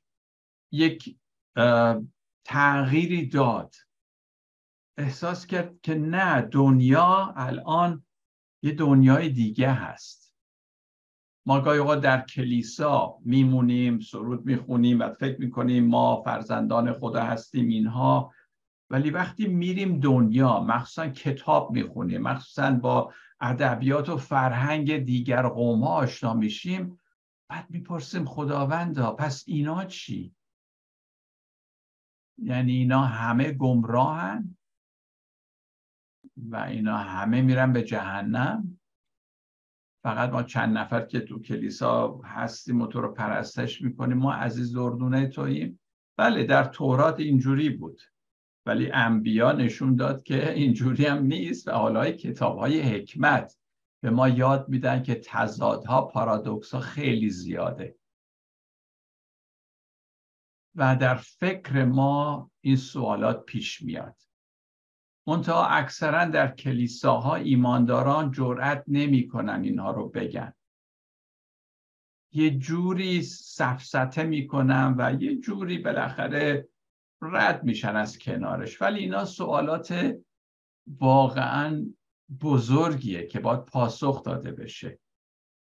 یک 0.71 1.17
تغییری 2.45 3.27
داد. 3.27 3.75
احساس 4.97 5.45
کرد 5.45 5.81
که 5.81 5.95
نه 5.95 6.41
دنیا 6.41 7.33
الان 7.37 8.05
یه 8.63 8.71
دنیای 8.71 9.29
دیگه 9.29 9.71
هست. 9.71 10.35
ما 11.45 11.61
گاهی 11.61 11.79
اوقات 11.79 12.01
در 12.01 12.21
کلیسا 12.21 13.17
میمونیم 13.25 13.99
سرود 13.99 14.45
می‌خونیم 14.45 14.99
و 14.99 15.13
فکر 15.13 15.39
می‌کنیم 15.39 15.85
ما 15.85 16.21
فرزندان 16.21 16.93
خدا 16.93 17.23
هستیم 17.23 17.67
اینها 17.67 18.33
ولی 18.89 19.09
وقتی 19.09 19.47
میریم 19.47 19.99
دنیا 19.99 20.59
مخصوصا 20.59 21.07
کتاب 21.07 21.71
می‌خونیم 21.71 22.21
مخصوصا 22.21 22.71
با 22.71 23.13
ادبیات 23.41 24.09
و 24.09 24.17
فرهنگ 24.17 24.97
دیگر 24.97 25.47
قوم 25.47 25.83
ها 25.83 25.89
آشنا 25.89 26.33
میشیم 26.33 26.99
بعد 27.49 27.69
می‌پرسیم 27.69 28.25
خداوندا 28.25 29.11
پس 29.11 29.43
اینا 29.47 29.85
چی؟ 29.85 30.35
یعنی 32.37 32.71
اینا 32.71 33.01
همه 33.01 33.51
گمراهن 33.51 34.57
و 36.37 36.55
اینا 36.55 36.97
همه 36.97 37.41
میرن 37.41 37.73
به 37.73 37.83
جهنم؟ 37.83 38.79
فقط 40.03 40.29
ما 40.29 40.43
چند 40.43 40.77
نفر 40.77 41.05
که 41.05 41.19
تو 41.19 41.39
کلیسا 41.39 42.21
هستیم 42.23 42.81
و 42.81 42.87
تو 42.87 43.01
رو 43.01 43.13
پرستش 43.13 43.81
می‌کنیم 43.81 44.17
ما 44.17 44.33
عزیز 44.33 44.75
اردونه 44.75 45.27
توییم 45.27 45.79
بله 46.17 46.43
در 46.43 46.63
تورات 46.63 47.19
اینجوری 47.19 47.69
بود. 47.69 48.01
ولی 48.69 48.91
انبیا 48.91 49.51
نشون 49.51 49.95
داد 49.95 50.23
که 50.23 50.53
اینجوری 50.53 51.05
هم 51.05 51.23
نیست 51.23 51.67
و 51.67 51.71
حالا 51.71 52.11
کتاب 52.11 52.57
های 52.57 52.81
حکمت 52.81 53.57
به 54.03 54.09
ما 54.09 54.29
یاد 54.29 54.69
میدن 54.69 55.03
که 55.03 55.15
تضادها 55.15 56.01
پارادوکس 56.01 56.73
ها 56.73 56.79
خیلی 56.79 57.29
زیاده. 57.29 57.95
و 60.75 60.95
در 60.95 61.15
فکر 61.15 61.85
ما 61.85 62.51
این 62.61 62.75
سوالات 62.75 63.45
پیش 63.45 63.81
میاد. 63.81 64.21
منتها 65.27 65.67
اکثرا 65.67 66.25
در 66.25 66.55
کلیساها 66.55 67.35
ایمانداران 67.35 68.31
جرأت 68.31 68.83
نمی‌کنن 68.87 69.63
اینها 69.63 69.91
رو 69.91 70.09
بگن. 70.09 70.53
یه 72.31 72.57
جوری 72.57 73.21
سفسته 73.21 74.23
می‌کنن 74.23 74.95
و 74.97 75.21
یه 75.21 75.35
جوری 75.35 75.77
بالاخره 75.77 76.69
رد 77.21 77.63
میشن 77.63 77.95
از 77.95 78.19
کنارش. 78.19 78.81
ولی 78.81 78.99
اینا 78.99 79.25
سوالات 79.25 80.15
واقعا 80.87 81.85
بزرگیه 82.41 83.27
که 83.27 83.39
باید 83.39 83.65
پاسخ 83.65 84.23
داده 84.23 84.51
بشه. 84.51 84.99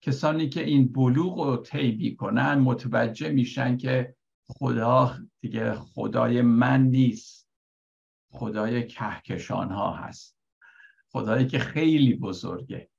کسانی 0.02 0.48
که 0.48 0.64
این 0.64 0.92
بلوغ 0.92 1.40
رو 1.40 1.56
طی 1.56 2.16
کنن 2.16 2.54
متوجه 2.54 3.28
میشن 3.28 3.76
که 3.76 4.14
خدا 4.48 5.18
دیگه 5.40 5.74
خدای 5.74 6.42
من 6.42 6.82
نیست. 6.82 7.48
خدای 8.32 8.86
کهکشان 8.86 9.70
ها 9.70 9.92
هست. 9.92 10.36
خدایی 11.12 11.46
که 11.46 11.58
خیلی 11.58 12.14
بزرگه. 12.14 12.90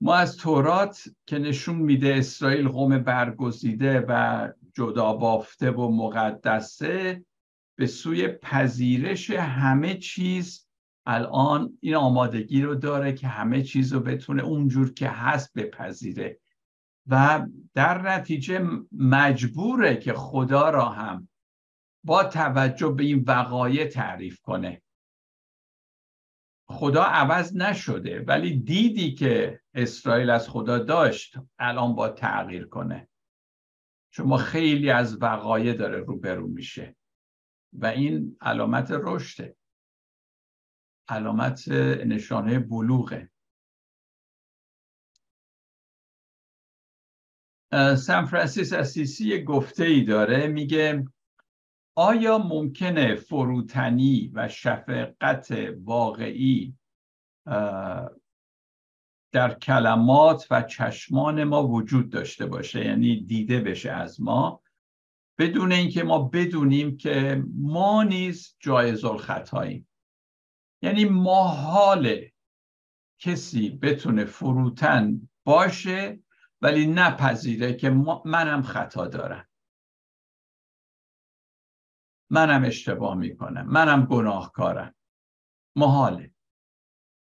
ما 0.00 0.14
از 0.14 0.36
تورات 0.36 1.08
که 1.26 1.38
نشون 1.38 1.76
میده 1.76 2.14
اسرائیل 2.14 2.68
قوم 2.68 2.98
برگزیده 2.98 4.04
و 4.08 4.52
جدا 4.74 5.12
بافته 5.12 5.70
و 5.70 5.90
مقدسه 5.90 7.24
به 7.78 7.86
سوی 7.86 8.28
پذیرش 8.28 9.30
همه 9.30 9.94
چیز 9.94 10.68
الان 11.06 11.78
این 11.80 11.94
آمادگی 11.94 12.62
رو 12.62 12.74
داره 12.74 13.12
که 13.12 13.28
همه 13.28 13.62
چیز 13.62 13.92
رو 13.92 14.00
بتونه 14.00 14.42
اونجور 14.42 14.94
که 14.94 15.08
هست 15.08 15.54
بپذیره. 15.54 16.40
و 17.06 17.46
در 17.74 18.02
نتیجه 18.02 18.68
مجبوره 18.92 19.96
که 19.96 20.12
خدا 20.12 20.70
را 20.70 20.88
هم 20.88 21.28
با 22.04 22.24
توجه 22.24 22.88
به 22.88 23.04
این 23.04 23.24
وقایع 23.26 23.86
تعریف 23.86 24.40
کنه. 24.40 24.82
خدا 26.68 27.02
عوض 27.02 27.56
نشده 27.56 28.20
ولی 28.20 28.60
دیدی 28.60 29.14
که 29.14 29.60
اسرائیل 29.74 30.30
از 30.30 30.48
خدا 30.48 30.78
داشت 30.78 31.38
الان 31.58 31.94
با 31.94 32.08
تغییر 32.08 32.66
کنه. 32.66 33.08
شما 34.18 34.36
خیلی 34.36 34.90
از 34.90 35.22
وقایع 35.22 35.74
داره 35.74 35.98
روبرو 35.98 36.48
میشه. 36.48 36.96
و 37.72 37.86
این 37.86 38.36
علامت 38.40 38.88
رشده. 38.90 39.56
علامت 41.08 41.68
نشانه 42.06 42.58
بلوغه. 42.58 43.30
سان 47.96 48.26
فرانسیس 48.26 48.72
اسیسی 48.72 49.44
گفته 49.44 49.84
ای 49.84 50.04
داره. 50.04 50.46
میگه 50.46 51.04
آیا 51.96 52.38
ممکنه 52.38 53.14
فروتنی 53.14 54.30
و 54.34 54.48
شفقت 54.48 55.50
واقعی 55.84 56.78
در 59.32 59.54
کلمات 59.54 60.46
و 60.50 60.62
چشمان 60.62 61.44
ما 61.44 61.68
وجود 61.68 62.10
داشته 62.10 62.46
باشه 62.46 62.84
یعنی 62.84 63.24
دیده 63.24 63.60
بشه 63.60 63.90
از 63.90 64.20
ما. 64.20 64.62
بدون 65.38 65.72
اینکه 65.72 66.02
ما 66.02 66.18
بدونیم 66.18 66.96
که 66.96 67.44
ما 67.54 68.02
نیز 68.02 68.56
جایز 68.60 69.04
الخطاییم. 69.04 69.88
یعنی 70.82 71.04
ما 71.04 71.48
حال 71.48 72.20
کسی 73.18 73.70
بتونه 73.70 74.24
فروتن 74.24 75.28
باشه 75.44 76.20
ولی 76.60 76.86
نپذیره 76.86 77.74
که 77.74 77.90
منم 78.24 78.62
خطا 78.62 79.06
دارم. 79.06 79.48
منم 82.30 82.64
اشتباه 82.64 83.14
می‌کنم. 83.14 83.66
منم 83.66 84.06
گناهکارم. 84.06 84.94
محاله 85.76 86.34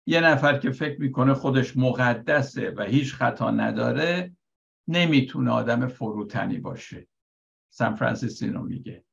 یه 0.08 0.22
نفر 0.22 0.58
که 0.60 0.72
فکر 0.72 1.02
می‌کنه 1.02 1.34
خودش 1.34 1.78
مقدسه 1.78 2.72
و 2.72 2.82
هیچ 2.82 3.14
خطا 3.14 3.52
نداره 3.52 4.36
نمی‌تونه 4.88 5.52
آدم 5.52 5.88
فروتنی 5.88 6.58
باشه. 6.58 7.08
سان 7.74 7.96
فرانسیسینو 7.96 8.62
میگه. 8.64 9.06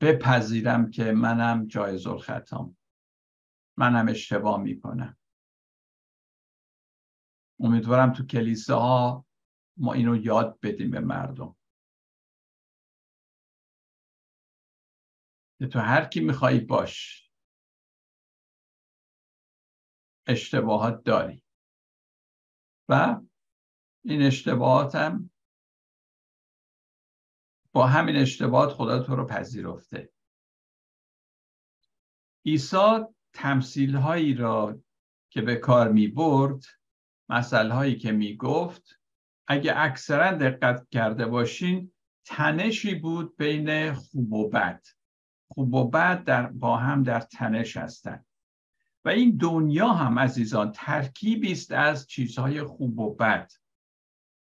بپذیرم 0.00 0.90
که 0.90 1.12
منم 1.12 1.66
جایز 1.66 2.06
الخطام. 2.06 2.76
منم 3.78 4.08
اشتباه 4.08 4.62
می‌کنم. 4.62 5.16
امیدوارم 7.60 8.12
تو 8.12 8.26
کلیسه 8.26 8.74
ها 8.74 9.26
ما 9.76 9.92
اینو 9.92 10.16
یاد 10.16 10.58
بدیم 10.62 10.90
به 10.90 11.00
مردم. 11.00 11.56
تو 15.70 15.78
هر 15.78 16.04
کی 16.04 16.20
میخوایی 16.20 16.60
باش. 16.60 17.25
اشتباهات 20.26 21.04
داری. 21.04 21.42
و 22.88 23.20
این 24.04 24.22
اشتباهات 24.22 24.94
هم 24.94 25.30
با 27.72 27.86
همین 27.86 28.16
اشتباهات 28.16 28.72
خدا 28.72 29.02
تو 29.02 29.16
رو 29.16 29.26
پذیرفته. 29.26 30.12
عیسی 32.46 32.98
تمثیل 33.32 33.96
هایی 33.96 34.34
را 34.34 34.78
که 35.30 35.42
به 35.42 35.56
کار 35.56 35.92
می 35.92 36.08
برد 36.08 36.64
مسئله 37.28 37.74
هایی 37.74 37.96
که 37.98 38.12
می 38.12 38.36
گفت 38.36 39.00
اگه 39.46 39.72
اکثرا 39.76 40.32
دقت 40.32 40.88
کرده 40.90 41.26
باشین 41.26 41.92
تنشی 42.24 42.94
بود 42.94 43.36
بین 43.36 43.92
خوب 43.92 44.32
و 44.32 44.48
بد. 44.48 44.86
خوب 45.48 45.74
و 45.74 45.90
بد 45.90 46.24
در 46.24 46.46
با 46.46 46.76
هم 46.76 47.02
در 47.02 47.20
تنش 47.20 47.76
هستند. 47.76 48.26
و 49.06 49.08
این 49.08 49.36
دنیا 49.36 49.88
هم 49.88 50.18
عزیزان 50.18 50.72
ترکیبی 50.72 51.52
است 51.52 51.72
از 51.72 52.06
چیزهای 52.06 52.62
خوب 52.62 52.98
و 52.98 53.14
بد. 53.14 53.52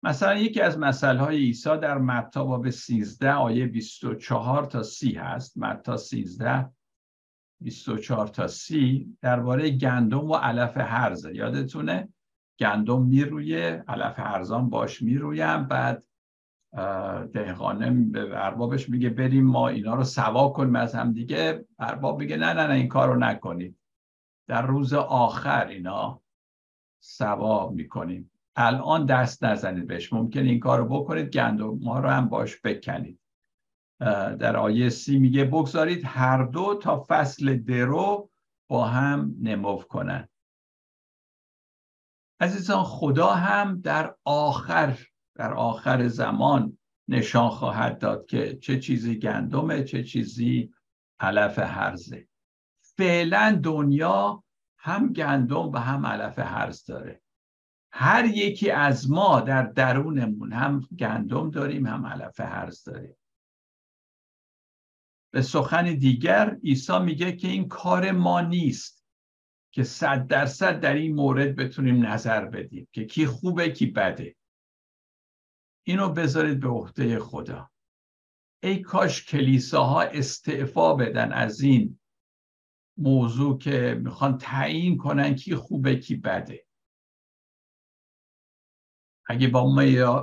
مثلا 0.03 0.35
یکی 0.35 0.61
از 0.61 0.79
مسئله 0.79 1.19
های 1.19 1.37
عیسی 1.37 1.77
در 1.77 1.97
متا 1.97 2.45
باب 2.45 2.69
13 2.69 3.31
آیه 3.31 3.65
24 3.65 4.65
تا 4.65 4.83
30 4.83 5.13
هست. 5.13 5.57
متا 5.57 5.97
13 5.97 6.69
24 7.61 8.27
تا 8.27 8.47
30 8.47 9.17
درباره 9.21 9.69
گندم 9.69 10.31
و 10.31 10.35
علف 10.35 10.77
هرز 10.77 11.25
یادتونه؟ 11.25 12.09
گندم 12.59 13.01
میرویه 13.01 13.83
علف 13.87 14.19
هرزان 14.19 14.69
باش 14.69 15.01
می‌رویم. 15.01 15.65
بعد 15.65 16.03
دهقانه 17.33 17.91
به 17.91 18.45
اربابش 18.45 18.89
میگه 18.89 19.09
بریم 19.09 19.45
ما 19.45 19.67
اینا 19.67 19.95
رو 19.95 20.03
سوا 20.03 20.49
کنیم 20.49 20.75
از 20.75 20.95
هم 20.95 21.13
دیگه. 21.13 21.65
ارباب 21.79 22.19
میگه 22.19 22.37
نه 22.37 22.53
نه 22.53 22.67
نه 22.67 22.73
این 22.73 22.87
کار 22.87 23.13
رو 23.13 23.19
نکنید. 23.19 23.80
در 24.51 24.61
روز 24.61 24.93
آخر 24.93 25.67
اینا 25.67 26.21
سوا 26.99 27.69
می‌کنیم. 27.69 28.31
الان 28.55 29.05
دست 29.05 29.43
نزنید 29.43 29.87
بهش. 29.87 30.13
ممکن 30.13 30.39
این 30.39 30.59
کار 30.59 30.79
رو 30.79 30.85
بکنید 30.85 31.29
گندم 31.29 31.79
ما 31.79 31.99
رو 31.99 32.09
هم 32.09 32.29
باش 32.29 32.61
بکنید. 32.63 33.19
در 34.39 34.57
آیه 34.57 34.89
سی 34.89 35.19
میگه 35.19 35.45
بگذارید 35.45 36.01
هر 36.05 36.43
دو 36.43 36.79
تا 36.81 37.05
فصل 37.07 37.57
درو 37.57 38.29
با 38.69 38.85
هم 38.85 39.35
نمو 39.41 39.77
کنن. 39.77 40.29
عزیزان 42.39 42.83
خدا 42.83 43.33
هم 43.33 43.81
در 43.81 44.15
آخر 44.25 44.97
در 45.35 45.53
آخر 45.53 46.07
زمان 46.07 46.77
نشان 47.07 47.49
خواهد 47.49 47.97
داد 47.99 48.25
که 48.25 48.57
چه 48.57 48.79
چیزی 48.79 49.19
گندمه 49.19 49.83
چه 49.83 50.03
چیزی 50.03 50.73
علف 51.19 51.59
هرزه 51.59 52.30
فعلا 53.01 53.59
دنیا 53.63 54.43
هم 54.77 55.13
گندم 55.13 55.71
و 55.71 55.77
هم 55.77 56.05
علف 56.05 56.39
هرز 56.39 56.85
داره. 56.85 57.21
هر 57.91 58.25
یکی 58.25 58.71
از 58.71 59.11
ما 59.11 59.39
در 59.39 59.63
درونمون 59.63 60.53
هم 60.53 60.87
گندم 60.99 61.49
داریم 61.49 61.85
هم 61.85 62.05
علف 62.05 62.39
هرز 62.39 62.83
داریم. 62.83 63.15
به 65.33 65.41
سخن 65.41 65.95
دیگر 65.95 66.57
عیسی 66.63 66.99
میگه 66.99 67.31
که 67.31 67.47
این 67.47 67.67
کار 67.67 68.11
ما 68.11 68.41
نیست 68.41 69.05
که 69.73 69.83
صد 69.83 70.27
درصد 70.27 70.79
در 70.79 70.93
این 70.93 71.15
مورد 71.15 71.55
بتونیم 71.55 72.05
نظر 72.05 72.45
بدیم 72.45 72.87
که 72.91 73.05
کی 73.05 73.25
خوبه 73.25 73.69
کی 73.69 73.85
بده. 73.85 74.35
اینو 75.83 76.09
بذارید 76.09 76.59
به 76.59 76.69
عهده 76.69 77.19
خدا. 77.19 77.71
ای 78.63 78.79
کاش 78.79 79.25
کلیساها 79.25 80.01
استعفا 80.01 80.95
بدن 80.95 81.31
از 81.31 81.61
این 81.61 81.97
موضوع 82.97 83.57
که 83.57 83.99
می‌خوان 84.03 84.37
تعیین 84.37 84.97
کنن 84.97 85.35
کی 85.35 85.55
خوبه 85.55 85.95
کی 85.95 86.15
بده. 86.15 86.65
اگه 89.27 89.47
با 89.47 89.75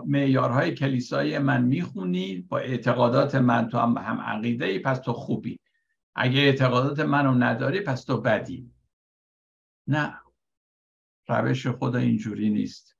معیارهای 0.06 0.74
کلیسای 0.74 1.38
من 1.38 1.64
می‌خونی 1.64 2.36
با 2.36 2.58
اعتقادات 2.58 3.34
من 3.34 3.68
تو 3.68 3.78
هم, 3.78 3.98
هم 3.98 4.20
عقیده 4.20 4.64
ای 4.64 4.78
پس 4.78 4.98
تو 4.98 5.12
خوبی. 5.12 5.60
اگه 6.14 6.40
اعتقادات 6.40 7.00
منو 7.00 7.34
نداری 7.34 7.80
پس 7.80 8.04
تو 8.04 8.20
بدی. 8.20 8.72
نه. 9.86 10.20
روش 11.28 11.66
خدا 11.66 11.98
اینجوری 11.98 12.50
نیست. 12.50 12.96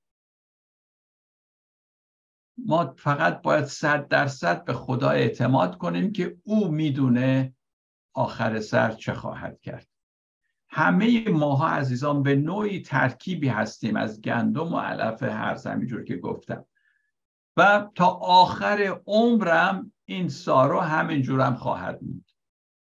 ما 2.59 2.95
فقط 2.99 3.43
باید 3.43 3.65
صد 3.65 4.09
درصد 4.09 4.65
به 4.65 4.73
خدا 4.73 5.11
اعتماد 5.11 5.79
کنیم 5.79 6.13
که 6.13 6.37
او 6.45 6.69
می‌دونه 6.71 7.55
آخر 8.19 8.61
سر 8.61 8.93
چه 8.93 9.15
خواهد 9.15 9.61
کرد؟ 9.61 9.87
همه 10.69 11.29
ماها 11.29 11.69
عزیزان 11.69 12.23
به 12.23 12.37
نوعی 12.37 12.83
ترکیبی 12.83 13.49
هستیم 13.49 13.97
از 13.97 14.21
گندم 14.21 14.75
و 14.75 14.79
علف 14.79 15.23
هر 15.23 15.59
همینجور 15.67 16.05
که 16.05 16.17
گفتم. 16.17 16.65
و 17.57 17.89
تا 17.95 18.07
آخر 18.23 19.01
عمرم 19.07 19.93
این 20.05 20.29
سارو 20.29 20.81
همینجورم 20.81 21.55
خواهد 21.55 22.01
بود. 22.01 22.31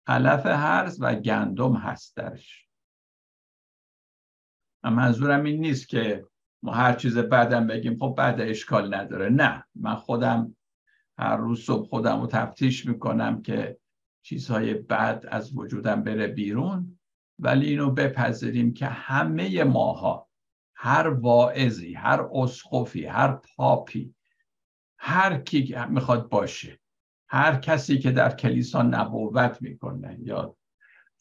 علف 0.07 0.45
هرز 0.45 0.97
و 1.01 1.15
گندم 1.15 1.73
هست 1.73 2.15
درش. 2.15 2.67
منظورم 4.83 5.43
این 5.43 5.61
نیست 5.61 5.89
که 5.89 6.25
ما 6.63 6.73
هر 6.73 6.93
چیز 6.93 7.17
بعدم 7.17 7.67
بگیم 7.67 7.97
خب 7.97 8.15
بعد 8.17 8.41
اشکال 8.41 8.95
نداره. 8.95 9.29
نه 9.29 9.65
من 9.75 9.95
خودم 9.95 10.55
هر 11.17 11.37
روز 11.37 11.65
صبح 11.65 11.89
خودم 11.89 12.21
رو 12.21 12.27
تفتیش 12.27 12.85
می‌کنم 12.85 13.41
که 13.41 13.77
چیزهای 14.27 14.73
بد 14.73 15.25
از 15.27 15.57
وجودم 15.57 16.03
بره 16.03 16.27
بیرون 16.27 16.99
ولی 17.39 17.69
اینو 17.69 17.91
بپذیریم 17.91 18.73
که 18.73 18.85
همه 18.85 19.63
ماها 19.63 20.27
هر 20.75 21.07
واعظی 21.07 21.93
هر 21.93 22.27
اسقفی 22.33 23.05
هر 23.05 23.39
پاپی 23.55 24.15
هر 24.97 25.37
کی 25.37 25.75
می‌خواد 25.89 26.29
باشه 26.29 26.79
هر 27.29 27.55
کسی 27.55 27.99
که 27.99 28.11
در 28.11 28.35
کلیسا 28.35 28.81
نبوت 28.81 29.61
می‌کنه 29.61 30.17
یا 30.19 30.55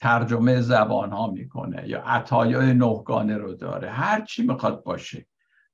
ترجمه 0.00 0.60
زبان 0.60 1.12
ها 1.12 1.30
می‌کنه 1.30 1.88
یا 1.88 2.02
عطایای 2.02 2.74
نهگانه 2.74 3.36
رو 3.36 3.54
داره 3.54 3.90
هر 3.90 4.24
چی 4.24 4.46
می‌خواد 4.46 4.82
باشه 4.82 5.26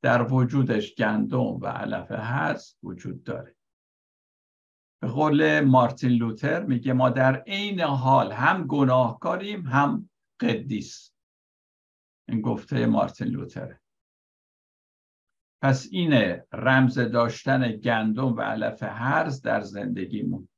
در 0.03 0.33
وجودش 0.33 0.95
گندم 0.95 1.38
و 1.40 1.66
علف 1.66 2.11
هست 2.11 2.79
وجود 2.83 3.25
داره. 3.25 3.57
به 5.03 5.09
قول 5.09 5.61
مارتین 5.61 6.11
لوتر 6.11 6.65
میگه 6.65 6.93
ما 6.93 7.11
در 7.11 7.37
عین 7.37 7.81
حال 7.81 8.33
هم 8.33 8.67
گناهکاریم 8.67 9.67
هم 9.67 10.11
قدیس. 10.41 11.12
این 12.29 12.41
گفته 12.41 12.87
مارتین 12.87 13.29
لوتره 13.29 13.81
پس 15.62 15.88
اینه 15.91 16.47
رمز 16.53 16.99
داشتن 16.99 17.73
گندم 17.73 18.37
و 18.37 18.41
علف 18.41 18.83
هرز 18.83 19.43
در 19.43 19.61
زندگیمون. 19.61 20.49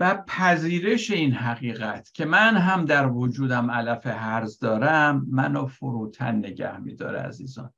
و 0.00 0.24
پذیرش 0.26 1.10
این 1.10 1.32
حقیقت 1.32 2.12
که 2.12 2.24
من 2.24 2.56
هم 2.56 2.84
در 2.84 3.06
وجودم 3.06 3.70
علف 3.70 4.06
هرز 4.06 4.58
دارم 4.58 5.26
منو 5.30 5.66
فروتن 5.66 6.36
نگه 6.36 6.78
میداره 6.80 7.18
عزیزان. 7.18 7.72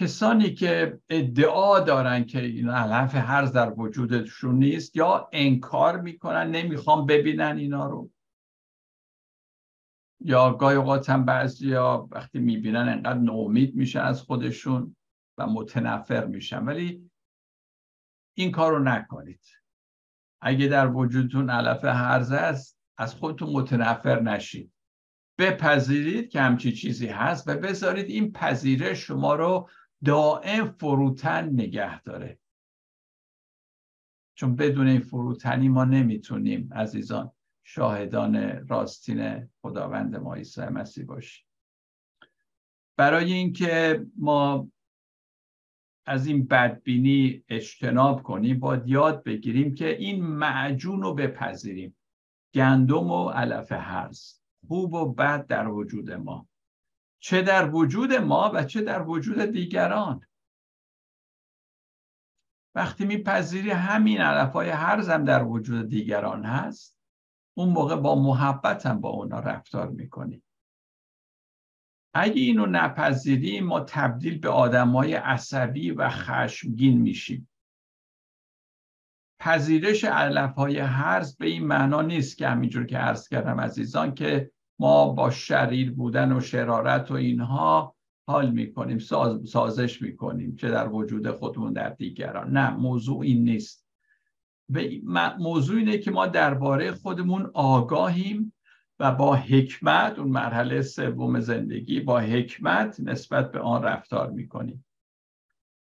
کسانی 0.00 0.54
که 0.54 1.00
ادعا 1.08 1.80
دارن 1.80 2.24
که 2.24 2.40
این 2.40 2.68
علف 2.68 3.14
هرز 3.14 3.52
در 3.52 3.72
وجودشون 3.76 4.58
نیست 4.58 4.96
یا 4.96 5.28
انکار 5.32 6.00
می‌کنن 6.00 6.50
نمی‌خوام 6.50 7.06
ببینن 7.06 7.56
اینا 7.58 7.86
رو. 7.86 8.10
یا 10.20 10.52
گاهی 10.52 10.76
اوقات 10.76 11.10
هم 11.10 11.24
بعضی 11.24 11.68
یا 11.68 12.08
وقتی 12.10 12.38
می‌بینن 12.38 12.88
انقدر 12.88 13.18
نومید 13.18 13.74
میشن 13.74 14.00
از 14.00 14.22
خودشون 14.22 14.96
و 15.38 15.46
متنفر 15.46 16.26
میشن. 16.26 16.64
ولی 16.64 17.10
این 18.34 18.50
کار 18.50 18.72
رو 18.72 18.78
نکنید. 18.78 19.44
اگه 20.40 20.66
در 20.66 20.92
وجودتون 20.92 21.50
علف 21.50 21.84
هرز 21.84 22.32
است 22.32 22.78
از 22.98 23.14
خودتون 23.14 23.50
متنفر 23.50 24.20
نشید. 24.20 24.72
بپذیرید 25.38 26.28
که 26.28 26.40
همچی 26.40 26.72
چیزی 26.72 27.06
هست 27.06 27.48
و 27.48 27.56
بذارید 27.56 28.06
این 28.06 28.32
پذیرش 28.32 28.98
شما 28.98 29.34
رو 29.34 29.68
دائم 30.04 30.66
فروتن 30.70 31.48
نگه 31.48 32.02
داره. 32.02 32.38
چون 34.34 34.56
بدون 34.56 34.86
این 34.86 35.00
فروتنی 35.00 35.68
ما 35.68 35.84
نمی‌تونیم 35.84 36.74
عزیزان 36.74 37.32
شاهدان 37.64 38.66
راستین 38.68 39.48
خداوند 39.62 40.16
ما 40.16 40.34
عیسی 40.34 40.60
مسیح 40.60 41.04
باشیم. 41.04 41.46
برای 42.96 43.32
اینکه 43.32 44.06
ما 44.16 44.70
از 46.06 46.26
این 46.26 46.46
بدبینی 46.46 47.44
اجتناب 47.48 48.22
کنیم 48.22 48.58
باید 48.58 48.88
یاد 48.88 49.24
بگیریم 49.24 49.74
که 49.74 49.96
این 49.96 50.24
معجون 50.24 51.02
رو 51.02 51.14
بپذیریم. 51.14 51.96
گندم 52.54 53.10
و 53.10 53.28
علف 53.28 53.72
هرز 53.72 54.40
خوب 54.68 54.94
و 54.94 55.12
بد 55.12 55.46
در 55.46 55.68
وجود 55.68 56.10
ما. 56.10 56.48
چه 57.20 57.42
در 57.42 57.70
وجود 57.70 58.12
ما 58.12 58.50
و 58.54 58.64
چه 58.64 58.80
در 58.80 59.02
وجود 59.02 59.38
دیگران. 59.38 60.26
وقتی 62.74 63.04
میپذیری 63.04 63.70
همین 63.70 64.20
علف 64.20 64.52
های 64.52 64.68
هرزم 64.68 65.24
در 65.24 65.44
وجود 65.44 65.88
دیگران 65.88 66.44
هست 66.44 66.96
اون 67.56 67.68
موقع 67.68 67.96
با 67.96 68.14
محبت 68.22 68.86
هم 68.86 69.00
با 69.00 69.08
اونا 69.08 69.40
رفتار 69.40 69.88
می‌کنی. 69.88 70.42
اگه 72.14 72.40
اینو 72.40 72.66
نپذیریم 72.66 73.64
ما 73.64 73.80
تبدیل 73.80 74.38
به 74.38 74.48
آدمای 74.48 75.14
عصبی 75.14 75.90
و 75.90 76.08
خشمگین 76.08 77.00
میشیم. 77.00 77.48
پذیرش 79.40 80.04
علف 80.04 80.54
های 80.54 80.78
هرز 80.78 81.36
به 81.36 81.46
این 81.46 81.66
معنا 81.66 82.02
نیست 82.02 82.38
که 82.38 82.48
همینجور 82.48 82.86
که 82.86 82.98
عرض 82.98 83.28
کردم 83.28 83.60
عزیزان 83.60 84.14
که 84.14 84.50
ما 84.80 85.08
با 85.08 85.30
شریر 85.30 85.92
بودن 85.92 86.32
و 86.32 86.40
شرارت 86.40 87.10
و 87.10 87.14
اینها 87.14 87.96
حال 88.26 88.50
می‌کنیم 88.50 88.98
ساز، 88.98 89.48
سازش 89.48 90.02
می‌کنیم 90.02 90.56
چه 90.56 90.70
در 90.70 90.88
وجود 90.88 91.30
خودمون 91.30 91.72
در 91.72 91.88
دیگران. 91.88 92.50
نه 92.50 92.70
موضوع 92.70 93.20
این 93.20 93.44
نیست. 93.44 93.86
موضوع 95.38 95.76
اینه 95.76 95.98
که 95.98 96.10
ما 96.10 96.26
درباره 96.26 96.92
خودمون 96.92 97.50
آگاهیم 97.54 98.52
و 98.98 99.12
با 99.12 99.34
حکمت 99.34 100.18
اون 100.18 100.28
مرحله 100.28 100.82
سوم 100.82 101.40
زندگی 101.40 102.00
با 102.00 102.18
حکمت 102.18 103.00
نسبت 103.00 103.52
به 103.52 103.60
آن 103.60 103.82
رفتار 103.82 104.30
می‌کنیم. 104.30 104.84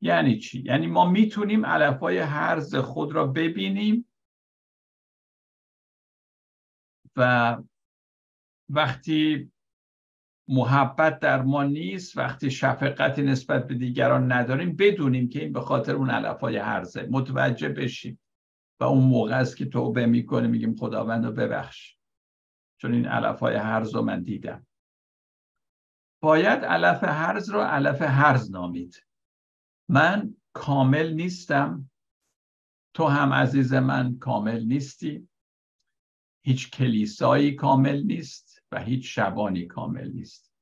یعنی 0.00 0.38
چی؟ 0.38 0.62
یعنی 0.66 0.86
ما 0.86 1.10
می‌تونیم 1.10 1.66
علفای 1.66 2.18
هرز 2.18 2.74
خود 2.74 3.12
را 3.12 3.26
ببینیم 3.26 4.06
و 7.16 7.56
وقتی 8.70 9.52
محبت 10.48 11.18
در 11.18 11.42
ما 11.42 11.64
نیست 11.64 12.16
وقتی 12.16 12.50
شفقتی 12.50 13.22
نسبت 13.22 13.66
به 13.66 13.74
دیگران 13.74 14.32
نداریم 14.32 14.76
بدونیم 14.76 15.28
که 15.28 15.42
این 15.42 15.52
به 15.52 15.60
خاطر 15.60 15.94
اون 15.94 16.10
علفای 16.10 16.56
هرزه 16.56 17.08
متوجه 17.10 17.68
بشیم. 17.68 18.20
و 18.80 18.84
اون 18.84 19.04
موقع 19.04 19.40
است 19.40 19.56
که 19.56 19.66
توبه 19.66 20.06
می‌کنه 20.06 20.46
میگیم 20.46 20.76
خداوند 20.76 21.24
رو 21.24 21.32
ببخش. 21.32 21.96
چون 22.80 22.94
این 22.94 23.06
علف 23.06 23.40
های 23.40 23.56
هرز 23.56 23.94
رو 23.94 24.02
من 24.02 24.22
دیدم. 24.22 24.66
باید 26.22 26.64
علف 26.64 27.04
هرز 27.04 27.50
رو 27.50 27.60
علف 27.60 28.02
هرز 28.02 28.50
نامید. 28.50 29.06
من 29.88 30.36
کامل 30.52 31.12
نیستم. 31.12 31.90
تو 32.94 33.06
هم 33.06 33.32
عزیز 33.32 33.74
من 33.74 34.18
کامل 34.18 34.64
نیستی. 34.64 35.28
هیچ 36.44 36.70
کلیسایی 36.70 37.54
کامل 37.54 38.02
نیست. 38.02 38.49
و 38.72 38.80
هیچ 38.80 39.14
شبانی 39.14 39.66
کامل 39.66 40.10
نیست. 40.12 40.52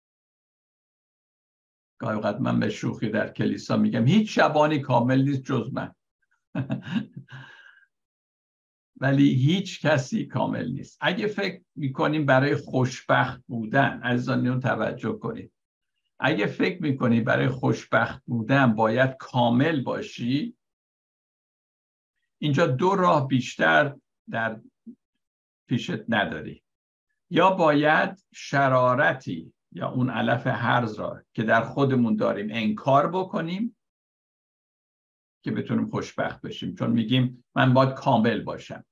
گاهی 1.99 2.17
اوقات 2.17 2.41
من 2.41 2.61
به 2.61 2.71
شوخی 2.71 3.09
در 3.09 3.33
کلیسا 3.33 3.77
میگم 3.77 4.07
هیچ 4.07 4.35
شبانی 4.35 4.81
کامل 4.81 5.23
نیست 5.23 5.43
جز 5.43 5.73
من. 5.73 5.95
ولی 9.01 9.35
هیچ 9.35 9.87
کسی 9.87 10.27
کامل 10.27 10.73
نیست. 10.73 10.99
اگه 11.01 11.27
فکر 11.27 11.63
می‌کنیم 11.75 12.27
برای 12.27 12.57
خوشبخت 12.57 13.43
بودن 13.47 14.01
از 14.03 14.29
اون 14.29 14.61
توجه 14.61 15.13
کنید. 15.13 15.53
اگه 16.19 16.47
فکر 16.47 16.83
می‌کنی 16.83 17.21
برای 17.21 17.49
خوشبخت 17.49 18.23
بودن 18.27 18.75
باید 18.75 19.17
کامل 19.19 19.83
باشی 19.83 20.57
اینجا 22.39 22.67
دو 22.67 22.95
راه 22.95 23.29
بیشتر 23.29 23.97
در 24.31 24.61
پیشت 25.69 26.01
نداری. 26.09 26.63
یا 27.31 27.51
باید 27.51 28.27
شرارتی 28.35 29.53
یا 29.73 29.89
اون 29.91 30.11
علف 30.11 30.47
هرز 30.47 30.95
را 30.95 31.23
که 31.35 31.43
در 31.43 31.63
خودمون 31.63 32.17
داریم 32.17 32.49
انکار 32.51 33.11
بکنیم 33.11 33.77
که 35.45 35.51
بتونیم 35.51 35.87
خوشبخت 35.87 36.41
بشیم. 36.41 36.75
چون 36.75 36.91
میگیم 36.91 37.45
من 37.55 37.75
باید 37.75 37.95
کامل 37.95 38.43
باشم. 38.43 38.85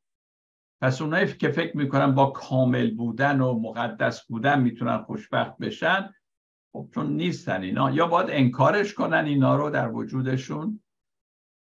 پس 0.83 1.03
اونایی 1.03 1.33
که 1.33 1.49
فکر 1.49 1.77
می‌کنن 1.77 2.15
با 2.15 2.27
کامل 2.27 2.95
بودن 2.95 3.41
و 3.41 3.59
مقدس 3.59 4.27
بودن 4.27 4.61
می‌تونن 4.61 4.99
خوشبخت 4.99 5.59
بشن 5.59 6.15
خب 6.73 6.89
چون 6.95 7.17
نیستن 7.17 7.63
اینا. 7.63 7.91
یا 7.91 8.07
باید 8.07 8.31
انکارش 8.31 8.95
کنن 8.95 9.25
اینا 9.25 9.57
رو 9.57 9.71
در 9.71 9.93
وجودشون 9.93 10.83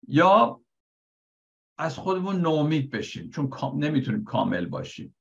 یا 0.07 0.61
از 1.77 1.97
خودمون 1.97 2.41
نومید 2.41 2.91
بشیم. 2.91 3.29
چون 3.29 3.49
نمی‌تونیم 3.75 4.23
کامل 4.23 4.65
باشیم. 4.65 5.15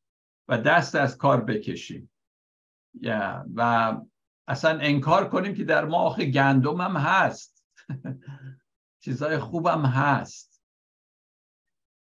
و 0.48 0.58
دست 0.58 0.94
از 0.94 1.18
کار 1.18 1.44
بکشیم. 1.44 2.11
و 3.54 3.96
اصلا 4.48 4.78
انکار 4.78 5.28
کنیم 5.28 5.54
که 5.54 5.64
در 5.64 5.84
ما 5.84 5.96
آخه 5.96 6.24
گندم 6.24 6.80
هم 6.80 6.96
هست. 6.96 7.64
چیزای 9.04 9.38
خوبم 9.38 9.82
هست. 9.82 10.62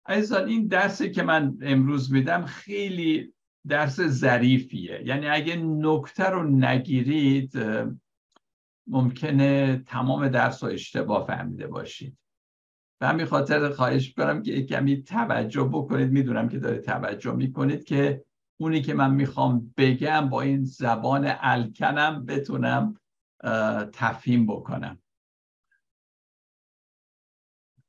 عزیزان 0.07 0.49
این 0.49 0.67
درسی 0.67 1.11
که 1.11 1.23
من 1.23 1.59
امروز 1.63 2.13
میدم 2.13 2.45
خیلی 2.45 3.35
درس 3.69 4.01
ظریفیه. 4.01 5.03
یعنی 5.05 5.29
اگه 5.29 5.57
نکته 5.57 6.25
رو 6.25 6.51
نگیرید 6.51 7.53
ممکنه 8.87 9.77
تمام 9.87 10.29
درس 10.29 10.65
رو 10.65 10.71
اشتباه 10.71 11.27
فهمیده 11.27 11.67
باشید. 11.67 12.19
به 13.01 13.09
همین 13.09 13.27
خاطر 13.27 13.71
خواهش 13.71 14.13
کنم 14.15 14.43
که 14.43 14.67
کمی 14.67 15.03
توجه 15.03 15.65
بکنید. 15.65 16.11
می‌دونم 16.11 16.49
که 16.49 16.59
دارید 16.59 16.83
توجه 16.83 17.33
می‌کنید 17.33 17.85
که 17.85 18.25
اونی 18.61 18.83
که 18.83 18.95
من 18.95 19.15
می‌خوام 19.15 19.75
بگم 19.77 20.29
با 20.29 20.41
این 20.43 20.65
زبان 20.65 21.27
الکنم 21.41 22.27
بتونم 22.27 23.01
تفهیم 23.93 24.47
بکنم. 24.47 24.99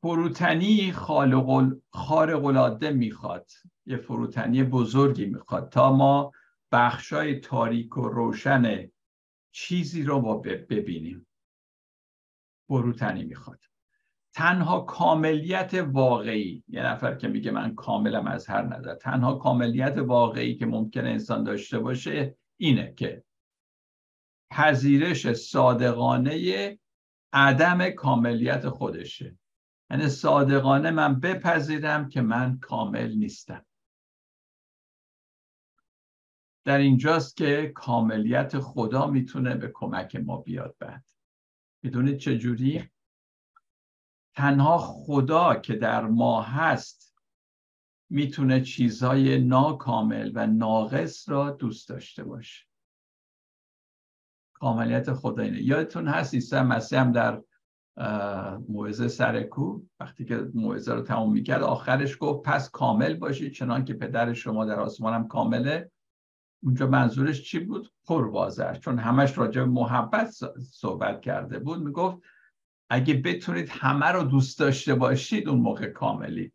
فروتنی 0.01 0.91
خارق 0.91 2.45
العاده 2.45 2.91
می‌خواد. 2.91 3.51
یه 3.85 3.97
فروتنی 3.97 4.63
بزرگی 4.63 5.25
می‌خواد 5.25 5.69
تا 5.69 5.93
ما 5.95 6.31
بخشای 6.71 7.39
تاریک 7.39 7.97
و 7.97 8.09
روشن 8.09 8.89
چیزی 9.51 10.03
رو 10.03 10.39
ببینیم. 10.41 11.27
فروتنی 12.67 13.23
می‌خواد. 13.23 13.68
تنها 14.33 14.79
کاملیت 14.79 15.73
واقعی 15.73 16.63
یه 16.67 16.83
نفر 16.83 17.15
که 17.15 17.27
میگه 17.27 17.51
من 17.51 17.75
کاملم 17.75 18.27
از 18.27 18.47
هر 18.47 18.61
نظر 18.61 18.95
تنها 18.95 19.35
کاملیت 19.35 19.97
واقعی 19.97 20.55
که 20.55 20.65
ممکن 20.65 21.05
انسان 21.05 21.43
داشته 21.43 21.79
باشه 21.79 22.37
اینه 22.57 22.93
که 22.97 23.23
پذیرش 24.51 25.33
صادقانه 25.33 26.79
عدم 27.33 27.89
کاملیت 27.89 28.69
خودشه. 28.69 29.37
یعنی 29.91 30.07
صادقانه 30.07 30.91
من 30.91 31.19
بپذیرم 31.19 32.09
که 32.09 32.21
من 32.21 32.59
کامل 32.59 33.15
نیستم. 33.15 33.65
در 36.65 36.77
اینجاست 36.77 37.37
که 37.37 37.71
کاملیت 37.75 38.59
خدا 38.59 39.07
می‌تونه 39.07 39.55
به 39.55 39.71
کمک 39.73 40.15
ما 40.15 40.37
بیاد 40.37 40.75
بعد. 40.79 41.05
می‌دونید 41.83 42.17
چجوری؟ 42.17 42.89
تنها 44.39 44.77
خدا 44.77 45.55
که 45.55 45.75
در 45.75 46.05
ما 46.05 46.41
هست 46.41 47.15
می‌تونه 48.09 48.61
چیزهای 48.61 49.39
ناکامل 49.39 50.31
و 50.35 50.47
ناقص 50.47 51.29
را 51.29 51.51
دوست 51.51 51.89
داشته 51.89 52.23
باشه. 52.23 52.65
کاملیت 54.53 55.13
خدا 55.13 55.43
اینه. 55.43 55.61
یادتون 55.61 56.07
هست 56.07 56.33
عیسی 56.33 56.59
مسیح 56.59 56.99
هم 56.99 57.11
در 57.11 57.41
موعظه 58.69 59.07
سرکو 59.07 59.81
وقتی 59.99 60.25
که 60.25 60.47
موعظه 60.53 60.93
رو 60.93 61.01
تموم 61.01 61.33
می‌کرد 61.33 61.63
آخرش 61.63 62.17
گفت 62.19 62.49
پس 62.49 62.69
کامل 62.69 63.13
باشید 63.13 63.53
چنان 63.53 63.85
که 63.85 63.93
پدر 63.93 64.33
شما 64.33 64.65
در 64.65 64.79
آسمان 64.79 65.13
هم 65.13 65.27
کامله. 65.27 65.91
اونجا 66.63 66.87
منظورش 66.87 67.43
چی 67.43 67.59
بود؟ 67.59 67.91
پروازر 68.05 68.73
چون 68.75 68.99
همش 68.99 69.37
راجع 69.37 69.63
محبت 69.63 70.31
صحبت 70.71 71.21
کرده 71.21 71.59
بود 71.59 71.79
می‌گفت 71.83 72.17
اگه 72.89 73.13
بتونید 73.13 73.69
همه 73.69 74.05
رو 74.05 74.23
دوست 74.23 74.59
داشته 74.59 74.95
باشید 74.95 75.49
اون 75.49 75.59
موقع 75.59 75.89
کاملی. 75.89 76.53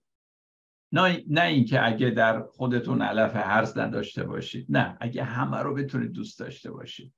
نه, 0.92 1.24
نه 1.28 1.42
اینکه 1.42 1.86
اگه 1.86 2.10
در 2.10 2.42
خودتون 2.42 3.02
علف 3.02 3.36
هرز 3.36 3.78
نداشته 3.78 4.24
باشید. 4.24 4.66
نه 4.68 4.98
اگه 5.00 5.24
همه 5.24 5.58
رو 5.58 5.74
بتونید 5.74 6.12
دوست 6.12 6.38
داشته 6.38 6.70
باشید. 6.70 7.14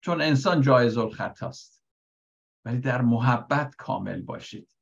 چون 0.00 0.20
انسان 0.22 0.60
جایز 0.60 0.98
الخطاست 0.98 1.84
ولی 2.64 2.80
در 2.80 3.02
محبت 3.02 3.76
کامل 3.76 4.22
باشید. 4.22 4.74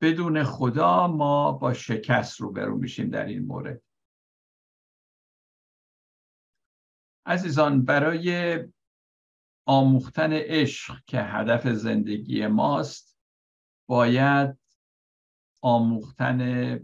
بدون 0.00 0.44
خدا 0.44 1.08
ما 1.08 1.52
با 1.52 1.74
شکست 1.74 2.40
روبرو 2.40 2.78
میشیم 2.78 3.10
در 3.10 3.24
این 3.24 3.46
مورد. 3.46 3.82
عزیزان 7.26 7.84
برای 7.84 8.58
آموختن 9.66 10.32
عشق 10.32 11.04
که 11.06 11.22
هدف 11.22 11.68
زندگی 11.68 12.46
ماست 12.46 13.18
باید 13.88 14.58
آموختن 15.62 16.80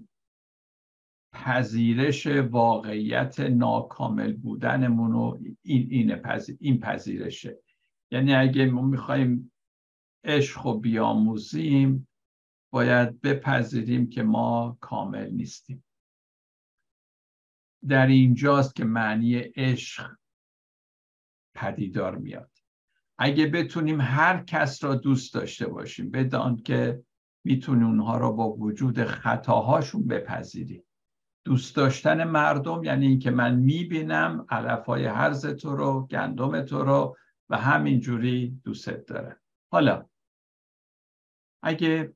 پذیرش 1.32 2.26
واقعیت 2.26 3.40
ناکامل 3.40 4.32
بودنمون 4.32 5.14
و 5.14 5.38
این 5.62 5.88
این, 5.90 6.26
این 6.60 6.80
پذیرشه. 6.80 7.62
یعنی 8.10 8.34
اگه 8.34 8.66
ما 8.66 8.82
می‌خوایم 8.82 9.52
عشق 10.24 10.66
و 10.66 10.80
بیاموزیم 10.80 12.08
باید 12.72 13.20
بپذیریم 13.20 14.08
که 14.08 14.22
ما 14.22 14.78
کامل 14.80 15.30
نیستیم. 15.30 15.84
در 17.88 18.06
اینجاست 18.06 18.76
که 18.76 18.84
معنی 18.84 19.36
عشق 19.36 20.16
پدیدار 21.54 22.16
میاد. 22.16 22.59
اگه 23.22 23.46
بتونیم 23.46 24.00
هر 24.00 24.44
کس 24.44 24.84
را 24.84 24.94
دوست 24.94 25.34
داشته 25.34 25.68
باشیم 25.68 26.10
بدان 26.10 26.56
که 26.56 27.02
می‌تونیم 27.44 27.86
اونها 27.86 28.16
را 28.16 28.32
با 28.32 28.52
وجود 28.52 29.04
خطاهاشون 29.04 30.06
بپذیریم 30.06 30.84
دوست 31.44 31.76
داشتن 31.76 32.24
مردم 32.24 32.84
یعنی 32.84 33.06
اینکه 33.06 33.30
من 33.30 33.54
می‌بینم 33.54 34.46
علفهای 34.48 35.04
هرز 35.04 35.46
تو 35.46 35.76
رو 35.76 36.06
گندم 36.06 36.62
تو 36.62 36.84
رو 36.84 37.16
و 37.50 37.56
همینجوری 37.56 38.60
دوستت 38.64 39.06
دارم. 39.06 39.36
حالا 39.72 40.06
اگه 41.62 42.14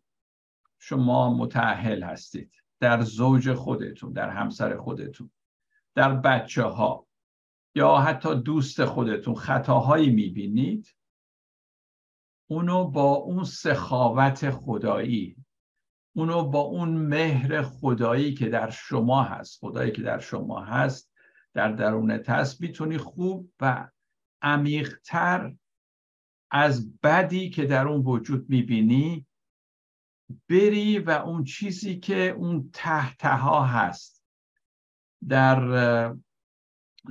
شما 0.79 1.35
متعهل 1.35 2.03
هستید 2.03 2.53
در 2.81 3.01
زوج 3.01 3.53
خودتون 3.53 4.13
در 4.13 4.31
همسر 4.31 4.77
خودتون 4.77 5.31
در 5.95 6.13
بچه 6.15 6.63
ها 6.63 7.07
یا 7.75 7.97
حتی 7.97 8.35
دوست 8.35 8.85
خودتون 8.85 9.35
خطاهایی 9.35 10.11
می‌بینید 10.11 10.95
اونو 12.51 12.85
با 12.85 13.15
اون 13.15 13.45
سخاوت 13.45 14.51
خدایی 14.51 15.37
اونو 16.17 16.45
با 16.45 16.61
اون 16.61 16.89
مهر 16.89 17.63
خدایی 17.63 18.35
که 18.35 18.49
در 18.49 18.71
شما 18.71 19.23
هست 19.23 19.61
خدایی 19.61 19.93
که 19.93 20.03
در 20.03 20.19
شما 20.19 20.65
هست 20.65 21.13
در 21.55 21.73
درونت 21.73 22.31
هست 22.31 22.61
می‌تونی 22.61 22.99
خوب 22.99 23.51
و 23.61 23.89
عمیقتر 24.43 25.55
از 26.51 26.99
بدی 26.99 27.51
که 27.51 27.67
در 27.67 27.89
اون 27.89 28.01
وجود 28.05 28.51
می‌بینی 28.51 29.27
بری 30.49 30.99
و 30.99 31.11
اون 31.11 31.45
چیزی 31.45 32.01
که 32.01 32.29
اون 32.29 32.71
تحتها 32.73 33.65
هست. 33.65 34.25
در 35.29 36.15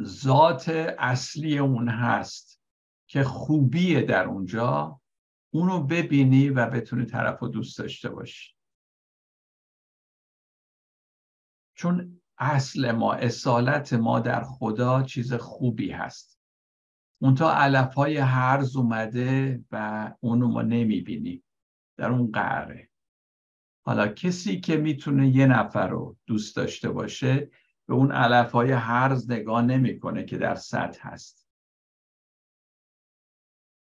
ذات 0.01 0.69
اصلی 0.99 1.57
اون 1.57 1.89
هست 1.89 2.61
که 3.07 3.23
خوبیه 3.23 4.01
در 4.01 4.25
اونجا 4.25 5.01
اونو 5.53 5.83
ببینی 5.83 6.49
و 6.49 6.69
بتونی 6.69 7.05
طرف 7.05 7.39
رو 7.39 7.47
دوست 7.47 7.77
داشته 7.77 8.09
باشی. 8.09 8.55
چون 11.75 12.21
اصل 12.37 12.91
ما 12.91 13.13
اصالت 13.13 13.93
ما 13.93 14.19
در 14.19 14.43
خدا 14.43 15.03
چیز 15.03 15.33
خوبی 15.33 15.91
هست. 15.91 16.39
اونتا 17.21 17.53
علف 17.53 17.93
های 17.93 18.17
هرز 18.17 18.75
اومده 18.75 19.63
و 19.71 20.11
اونو 20.19 20.47
ما 20.47 20.61
نمی‌بینیم 20.61 21.43
در 21.97 22.09
اون 22.09 22.31
قهره 22.31 22.89
حالا 23.85 24.07
کسی 24.07 24.59
که 24.59 24.77
می‌تونه 24.77 25.27
یه 25.27 25.45
نفر 25.45 25.87
رو 25.87 26.17
دوست 26.25 26.55
داشته 26.55 26.91
باشه 26.91 27.49
به 27.87 27.93
اون 27.93 28.11
علف 28.11 28.51
های 28.51 28.71
هرز 28.71 29.31
نگاه 29.31 29.61
نمی‌کنه 29.61 30.23
که 30.23 30.37
در 30.37 30.55
سطح 30.55 31.07
هست. 31.07 31.47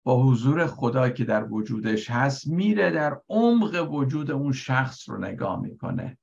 با 0.05 0.23
حضور 0.23 0.67
خدا 0.67 1.09
که 1.09 1.25
در 1.25 1.51
وجودش 1.51 2.09
هست 2.09 2.47
میره 2.47 2.91
در 2.91 3.21
عمق 3.29 3.91
وجود 3.91 4.31
اون 4.31 4.51
شخص 4.51 5.09
رو 5.09 5.17
نگاه 5.17 5.61
می‌کنه 5.61 6.17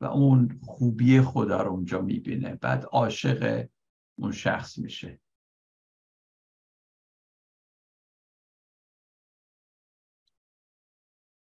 و 0.00 0.04
اون 0.04 0.60
خوبی 0.62 1.20
خدا 1.20 1.62
رو 1.62 1.70
اونجا 1.70 2.00
می‌بینه. 2.00 2.54
بعد 2.54 2.84
عاشق 2.84 3.66
اون 4.18 4.32
شخص 4.32 4.78
میشه. 4.78 5.20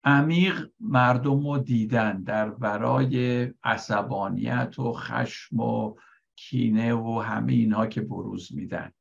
عمیق 0.04 0.70
مردم 0.80 1.46
رو 1.46 1.58
دیدن 1.58 2.22
در 2.22 2.50
ورای 2.50 3.46
عصبانیت 3.62 4.78
و 4.78 4.92
خشم 4.92 5.60
و 5.60 5.96
کینه 6.36 6.94
و 6.94 7.20
همه 7.20 7.52
اینها 7.52 7.86
که 7.86 8.00
بروز 8.00 8.54
میدن. 8.54 8.92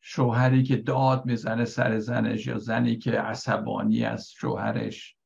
شوهری 0.00 0.62
که 0.62 0.76
داد 0.76 1.26
می‌زنه 1.26 1.64
سر 1.64 1.98
زنش 1.98 2.46
یا 2.46 2.58
زنی 2.58 2.96
که 2.96 3.10
عصبانی 3.10 4.04
از 4.04 4.30
شوهرش 4.30 5.16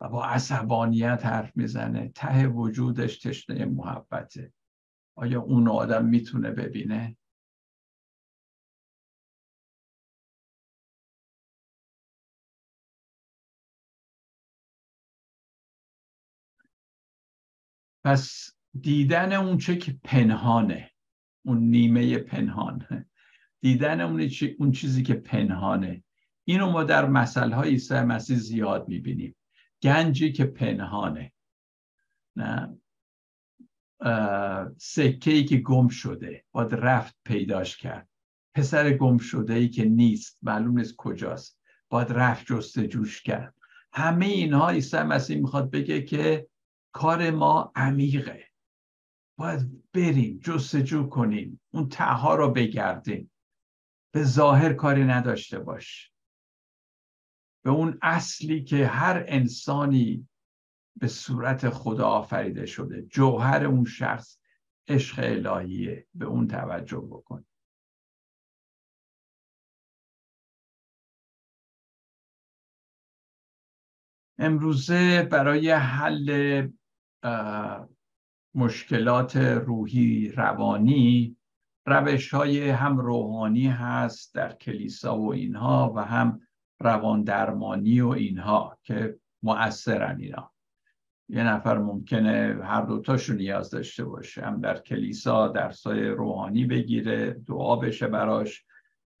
و 0.00 0.08
با 0.08 0.24
عصبانیت 0.24 1.26
حرف 1.26 1.56
می‌زنه 1.56 2.08
ته 2.14 2.48
وجودش 2.48 3.18
تشنه 3.18 3.64
محبته. 3.64 4.52
آیا 5.16 5.40
اون 5.40 5.68
آدم 5.68 6.04
می‌تونه 6.04 6.50
ببینه؟ 6.50 7.16
پس 18.04 18.50
دیدن 18.80 19.32
اون 19.32 19.58
چه 19.58 19.76
که 19.76 19.96
پنهانه 20.04 20.90
اون 21.44 21.58
نیمه 21.58 22.18
پنهانه. 22.18 23.06
دیدن 23.60 24.00
اون, 24.00 24.72
چیزی 24.72 25.02
که 25.02 25.14
پنهانه. 25.14 26.04
اینو 26.44 26.70
ما 26.70 26.84
در 26.84 27.08
مسئله 27.08 27.56
های 27.56 27.70
عیسی 27.70 27.94
مسیح 27.94 28.36
زیاد 28.36 28.88
می‌بینیم. 28.88 29.36
گنجی 29.82 30.32
که 30.32 30.44
پنهانه. 30.44 31.32
نه. 32.36 32.78
سکه 34.78 35.30
ای 35.30 35.44
که 35.44 35.56
گم 35.56 35.88
شده 35.88 36.44
باید 36.52 36.74
رفت 36.74 37.16
پیداش 37.24 37.76
کرد. 37.76 38.08
پسر 38.54 38.92
گم 38.92 39.18
شده 39.18 39.54
ای 39.54 39.68
که 39.68 39.84
نیست 39.84 40.38
معلوم 40.42 40.78
نیست 40.78 40.96
کجاست. 40.96 41.58
باید 41.88 42.12
رفت 42.12 42.46
جستجوش 42.46 43.22
کرد. 43.22 43.54
همه 43.92 44.26
اینها 44.26 44.70
عیسی 44.70 45.02
مسیح 45.02 45.40
می‌خواد 45.40 45.70
بگه 45.70 46.02
که 46.02 46.48
کار 46.92 47.30
ما 47.30 47.72
عمیقه. 47.76 48.48
باید 49.38 49.82
بریم 49.92 50.38
جستجو 50.38 51.08
کنیم 51.08 51.60
اون 51.70 51.88
تها 51.88 52.34
رو 52.34 52.50
بگردیم. 52.50 53.30
به 54.14 54.24
ظاهر 54.24 54.72
کاری 54.72 55.04
نداشته 55.04 55.58
باش. 55.58 56.12
به 57.64 57.70
اون 57.70 57.98
اصلی 58.02 58.64
که 58.64 58.86
هر 58.86 59.24
انسانی 59.28 60.28
به 60.96 61.08
صورت 61.08 61.68
خدا 61.68 62.08
آفریده 62.08 62.66
شده. 62.66 63.02
جوهر 63.02 63.64
اون 63.64 63.84
شخص 63.84 64.38
عشق 64.88 65.18
الهیه. 65.18 66.06
به 66.14 66.24
اون 66.24 66.46
توجه 66.46 67.00
بکن. 67.00 67.44
امروزه 74.38 75.22
برای 75.22 75.70
حل 75.70 76.68
مشکلات 78.54 79.36
روحی 79.36 80.28
روانی 80.28 81.36
روش 81.86 82.34
های 82.34 82.70
هم 82.70 82.98
روحانی 82.98 83.66
هست 83.66 84.34
در 84.34 84.52
کلیسا 84.52 85.18
و 85.18 85.32
اینها 85.32 85.92
و 85.96 86.04
هم 86.04 86.40
روان 86.80 87.22
درمانی 87.22 88.00
و 88.00 88.08
اینها 88.08 88.78
که 88.82 89.18
مؤثرن 89.42 90.20
اینا. 90.20 90.52
یه 91.28 91.42
نفر 91.42 91.78
ممکنه 91.78 92.58
هر 92.62 92.82
دوتاشو 92.82 93.34
نیاز 93.34 93.70
داشته 93.70 94.04
باشه 94.04 94.42
هم 94.42 94.60
در 94.60 94.78
کلیسا 94.78 95.48
درسای 95.48 96.08
روحانی 96.08 96.64
بگیره 96.64 97.30
دعا 97.30 97.76
بشه 97.76 98.06
براش 98.06 98.64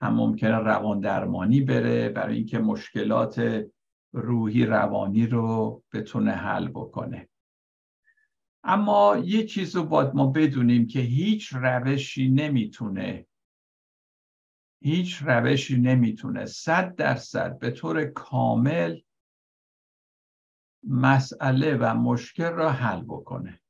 هم 0.02 0.14
ممکنه 0.14 0.58
روان 0.58 1.00
درمانی 1.00 1.60
بره 1.60 2.08
برای 2.08 2.36
اینکه 2.36 2.58
مشکلات 2.58 3.64
روحی 4.12 4.66
روانی 4.66 5.26
رو 5.26 5.82
بتونه 5.92 6.32
حل 6.32 6.68
بکنه. 6.68 7.28
اما 8.64 9.16
یه 9.24 9.46
چیز 9.46 9.76
رو 9.76 9.84
باید 9.84 10.14
ما 10.14 10.26
بدونیم 10.26 10.86
که 10.86 11.00
هیچ 11.00 11.48
روشی 11.52 12.28
نمی‌تونه 12.28 13.26
هیچ 14.82 15.22
روشی 15.22 15.80
نمی‌تونه 15.80 16.46
صد 16.46 16.94
درصد 16.94 17.58
به 17.58 17.70
طور 17.70 18.04
کامل 18.04 19.00
مسئله 20.84 21.76
و 21.76 21.94
مشکل 21.94 22.50
را 22.50 22.72
حل 22.72 23.02
بکنه. 23.02 23.60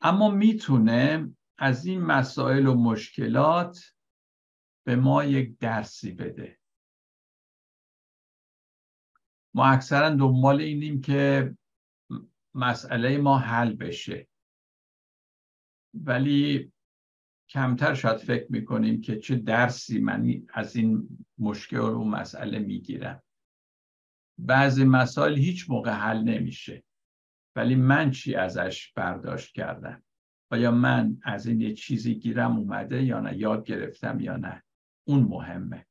اما 0.00 0.30
می‌تونه 0.30 1.30
از 1.58 1.86
این 1.86 2.00
مسائل 2.00 2.66
و 2.66 2.74
مشکلات 2.74 3.94
به 4.86 4.96
ما 4.96 5.24
یک 5.24 5.58
درسی 5.58 6.12
بده. 6.12 6.59
ما 9.54 9.66
اکثرا 9.66 10.10
دنبال 10.10 10.60
اینیم 10.60 11.00
که 11.00 11.54
مسئله 12.54 13.18
ما 13.18 13.38
حل 13.38 13.74
بشه. 13.74 14.28
ولی 15.94 16.72
کمتر 17.50 17.94
شاید 17.94 18.16
فکر 18.16 18.46
می‌کنیم 18.52 19.00
که 19.00 19.18
چه 19.18 19.36
درسی 19.36 20.00
من 20.00 20.46
از 20.54 20.76
این 20.76 21.08
مشکل 21.38 21.78
و 21.78 22.04
مسئله 22.04 22.58
می‌گیرم. 22.58 23.22
بعضی 24.38 24.84
مسائل 24.84 25.38
هیچ 25.38 25.70
موقع 25.70 25.90
حل 25.90 26.18
نمیشه. 26.22 26.84
ولی 27.56 27.74
من 27.74 28.10
چی 28.10 28.34
ازش 28.34 28.92
برداشت 28.92 29.54
کردم؟ 29.54 30.02
آیا 30.52 30.70
من 30.70 31.18
از 31.22 31.46
این 31.46 31.60
یه 31.60 31.74
چیزی 31.74 32.14
گیرم 32.14 32.56
اومده 32.56 33.04
یا 33.04 33.20
نه؟ 33.20 33.36
یاد 33.36 33.64
گرفتم 33.64 34.20
یا 34.20 34.36
نه؟ 34.36 34.62
اون 35.08 35.20
مهمه. 35.20 35.86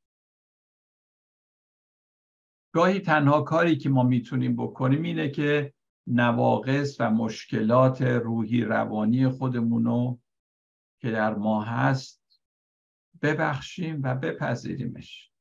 گاهی 2.72 3.00
تنها 3.00 3.42
کاری 3.42 3.78
که 3.78 3.90
ما 3.90 4.04
می‌تونیم 4.04 4.56
بکنیم 4.56 5.04
اینه 5.04 5.30
که 5.30 5.74
نواقص 6.08 6.98
و 7.00 7.12
مشکلات 7.12 8.02
روحی 8.02 8.62
روانی 8.62 9.28
خودمونو 9.28 10.18
که 11.02 11.12
در 11.12 11.36
ما 11.36 11.64
هست 11.64 12.42
ببخشیم 13.22 14.02
و 14.04 14.16
بپذیریمش. 14.16 15.32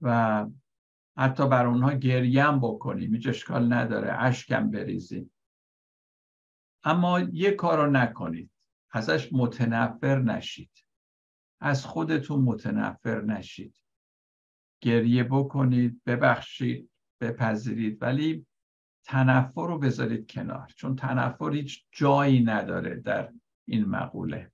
و 0.00 0.46
حتی 1.16 1.48
بر 1.48 1.66
اونها 1.66 1.92
گریم 1.92 2.60
بکنیم 2.60 3.14
هیچ 3.14 3.26
اشکال 3.26 3.72
نداره 3.72 4.12
اشکم 4.18 4.70
بریزیم. 4.70 5.32
اما 6.84 7.20
یه 7.20 7.50
کار 7.50 7.84
رو 7.84 7.90
نکنید 7.90 8.50
ازش 8.90 9.32
متنفر 9.32 10.18
نشید. 10.18 10.70
از 11.60 11.84
خودتون 11.84 12.42
متنفر 12.42 13.20
نشید. 13.20 13.85
گریه 14.80 15.24
بکنید 15.24 16.02
ببخشید 16.06 16.90
بپذیرید 17.20 18.02
ولی 18.02 18.46
تنفر 19.04 19.66
رو 19.66 19.78
بذارید 19.78 20.30
کنار 20.30 20.72
چون 20.76 20.96
تنفر 20.96 21.50
هیچ 21.50 21.84
جایی 21.92 22.44
نداره 22.44 22.94
در 22.94 23.32
این 23.68 23.84
مقوله. 23.84 24.50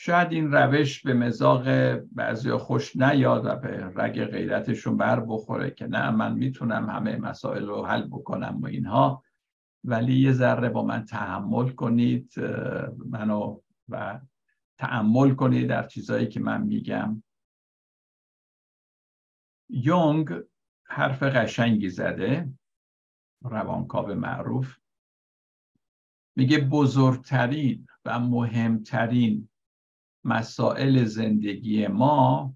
شاید 0.00 0.32
این 0.32 0.52
روش 0.52 1.02
به 1.02 1.14
مزاق 1.14 1.94
بعضی 1.94 2.50
خوش 2.50 2.96
نیاد 2.96 3.44
و 3.44 3.56
به 3.56 3.92
رگ 3.96 4.24
غیرتشون 4.24 4.96
بر 4.96 5.20
بخوره 5.20 5.70
که 5.70 5.86
نه 5.86 6.10
من 6.10 6.34
می‌تونم 6.34 6.90
همه 6.90 7.16
مسائل 7.16 7.66
رو 7.66 7.86
حل 7.86 8.02
بکنم 8.02 8.58
و 8.62 8.66
اینها 8.66 9.24
ولی 9.84 10.20
یه 10.20 10.32
ذره 10.32 10.68
با 10.68 10.84
من 10.84 11.04
تحمل 11.04 11.68
کنید 11.68 12.32
منو 13.06 13.60
و 13.88 14.20
تعمل 14.78 15.34
کنید 15.34 15.68
در 15.68 15.86
چیزهایی 15.86 16.26
که 16.26 16.40
من 16.40 16.62
میگم. 16.62 17.22
یونگ 19.68 20.28
حرف 20.84 21.22
قشنگی 21.22 21.88
زده 21.88 22.52
روانکاو 23.42 24.14
معروف. 24.14 24.76
میگه 26.36 26.58
بزرگترین 26.58 27.86
و 28.04 28.20
مهمترین 28.20 29.48
مسائل 30.24 31.04
زندگی 31.04 31.86
ما 31.86 32.54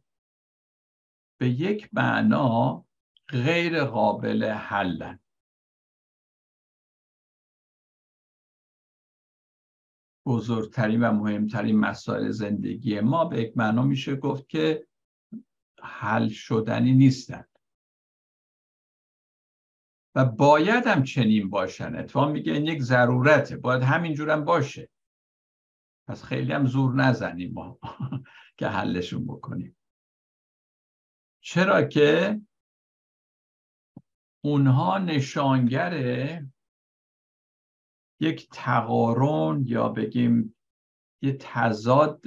به 1.41 1.49
یک 1.49 1.89
معنا 1.93 2.85
غیر 3.29 3.85
قابل 3.85 4.45
حلن 4.45 5.19
بزرگترین 10.27 11.05
و 11.05 11.13
مهمترین 11.13 11.77
مسائل 11.77 12.31
زندگی 12.31 13.01
ما 13.01 13.25
به 13.25 13.43
یک 13.43 13.57
معنا 13.57 13.83
میشه 13.83 14.17
گفت 14.17 14.49
که 14.49 14.87
حل 15.83 16.29
شدنی 16.29 16.93
نیستن. 16.93 17.45
و 20.15 20.25
باید 20.25 20.87
هم 20.87 21.03
چنین 21.03 21.51
باشن. 21.51 21.95
اتفاق 21.95 22.31
میگه 22.31 22.53
این 22.53 22.67
یک 22.67 22.83
ضرورته. 22.83 23.57
باید 23.57 23.83
همینجورم 23.83 24.45
باشه. 24.45 24.91
پس 26.09 26.25
خیلی 26.25 26.53
هم 26.53 26.67
زور 26.67 26.95
نزنیم 26.95 27.53
ما 27.53 27.79
که 28.59 28.67
حلشون 28.69 29.27
بکنیم. 29.27 29.77
چرا 31.41 31.83
که 31.83 32.41
اونها 34.45 34.99
نشانگر 34.99 35.93
یک 38.21 38.49
تقارن 38.53 39.65
یا 39.67 39.89
بگیم 39.89 40.57
یه 41.23 41.37
تضاد 41.41 42.23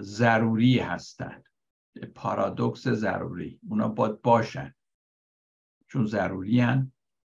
ضروری 0.00 0.78
هستند 0.78 1.44
پارادوکس 2.14 2.88
ضروری. 2.88 3.60
اونا 3.68 3.88
باید 3.88 4.22
باشن. 4.22 4.74
چون 5.88 6.06
ضروری 6.06 6.60
هن. 6.60 6.92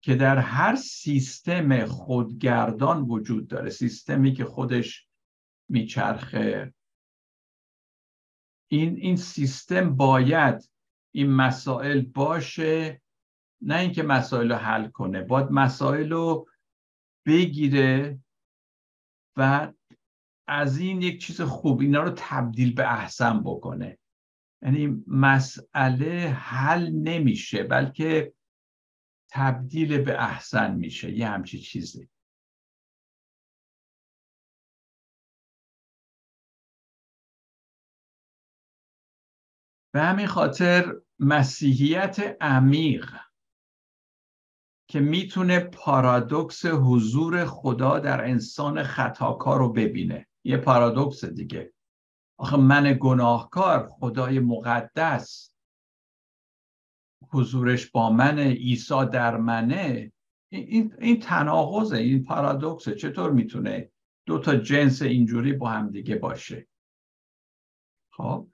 که 0.03 0.15
در 0.15 0.39
هر 0.39 0.77
سیستم 0.77 1.87
خودگردان 1.87 3.03
وجود 3.03 3.49
داره. 3.49 3.71
سیستمی 3.71 4.33
که 4.33 4.45
خودش 4.45 5.09
میچرخه. 5.69 6.75
این 8.71 8.97
این 8.97 9.17
سیستم 9.17 9.97
باید 9.97 10.71
این 11.15 11.31
مسائل 11.31 12.01
باشه. 12.01 13.03
نه 13.61 13.79
اینکه 13.79 14.03
مسائل 14.03 14.53
رو 14.53 14.59
حل 14.59 14.89
کنه. 14.89 15.23
باید 15.23 15.47
مسائل 15.51 16.13
رو 16.13 16.49
بگیره 17.27 18.21
و 19.37 19.73
از 20.47 20.79
این 20.79 21.03
یک 21.03 21.21
چیز 21.21 21.41
خوب 21.41 21.81
اینا 21.81 22.03
رو 22.03 22.13
تبدیل 22.17 22.75
به 22.75 22.93
احسن 22.93 23.43
بکنه. 23.43 23.99
یعنی 24.65 25.05
مسئله 25.07 26.37
حل 26.39 26.91
نمیشه 26.91 27.63
بلکه 27.63 28.35
تبدیل 29.31 30.03
به 30.03 30.23
احسن 30.23 30.75
میشه. 30.75 31.13
یه 31.13 31.29
همچی 31.29 31.59
چیزی. 31.59 32.09
به 39.95 40.03
همین 40.03 40.27
خاطر 40.27 40.95
مسیحیت 41.19 42.37
عمیق 42.41 43.15
که 44.91 45.01
می‌تونه 45.01 45.61
پارادوکس 45.61 46.67
حضور 46.67 47.45
خدا 47.45 47.99
در 47.99 48.25
انسان 48.25 48.83
خطاکار 48.83 49.59
رو 49.59 49.73
ببینه. 49.73 50.29
یه 50.45 50.57
پارادوکس 50.57 51.25
دیگه. 51.25 51.74
آخه 52.37 52.57
من 52.57 52.97
گناهکار 53.01 53.87
خدای 53.91 54.41
مقدس. 54.41 55.55
حضورش 57.31 57.91
با 57.91 58.11
من 58.11 58.39
عیسی 58.39 59.07
در 59.13 59.37
منه. 59.37 60.13
این, 60.49 60.95
این 60.99 61.21
تناقضه 61.21 61.97
این 61.97 62.25
پارادوکسه. 62.25 62.95
چطور 62.95 63.31
می‌تونه 63.31 63.91
دو 64.27 64.39
تا 64.39 64.57
جنس 64.57 65.03
اینجوری 65.03 65.53
با 65.53 65.69
هم 65.69 65.91
دیگه 65.91 66.17
باشه؟ 66.17 66.67
خب. 68.11 68.49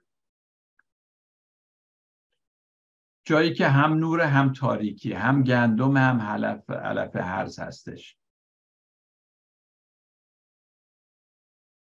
جایی 3.25 3.53
که 3.53 3.67
هم 3.67 3.93
نور 3.93 4.21
هم 4.21 4.53
تاریکی 4.53 5.13
هم 5.13 5.43
گندم 5.43 5.97
هم 5.97 6.21
علف 6.21 6.69
علف 6.69 7.15
هرز 7.15 7.59
هستش. 7.59 8.17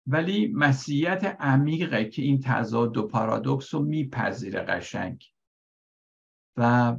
ولی 0.06 0.46
مسیحیت 0.46 1.36
عمیقه 1.40 2.04
که 2.04 2.22
این 2.22 2.40
تضاد 2.40 2.96
و 2.96 3.06
پارادوکس 3.06 3.74
رو 3.74 3.82
میپذیره 3.82 4.60
قشنگ 4.60 5.32
و 6.56 6.96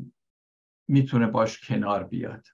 می‌تونه 0.87 1.27
باش 1.27 1.59
کنار 1.59 2.03
بیاد. 2.03 2.47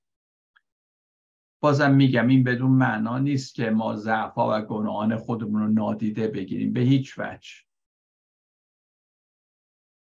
بازم 1.60 1.92
میگم 1.92 2.28
این 2.28 2.44
بدون 2.44 2.72
معنا 2.72 3.20
نیست 3.20 3.56
که 3.56 3.70
ما 3.70 3.96
ضعفا 3.96 4.58
و 4.58 4.62
گناهان 4.62 5.18
خودمون 5.18 5.62
رو 5.62 5.68
نادیده 5.68 6.28
بگیریم 6.28 6.74
به 6.74 6.80
هیچ 6.80 7.20
وجه. 7.20 7.54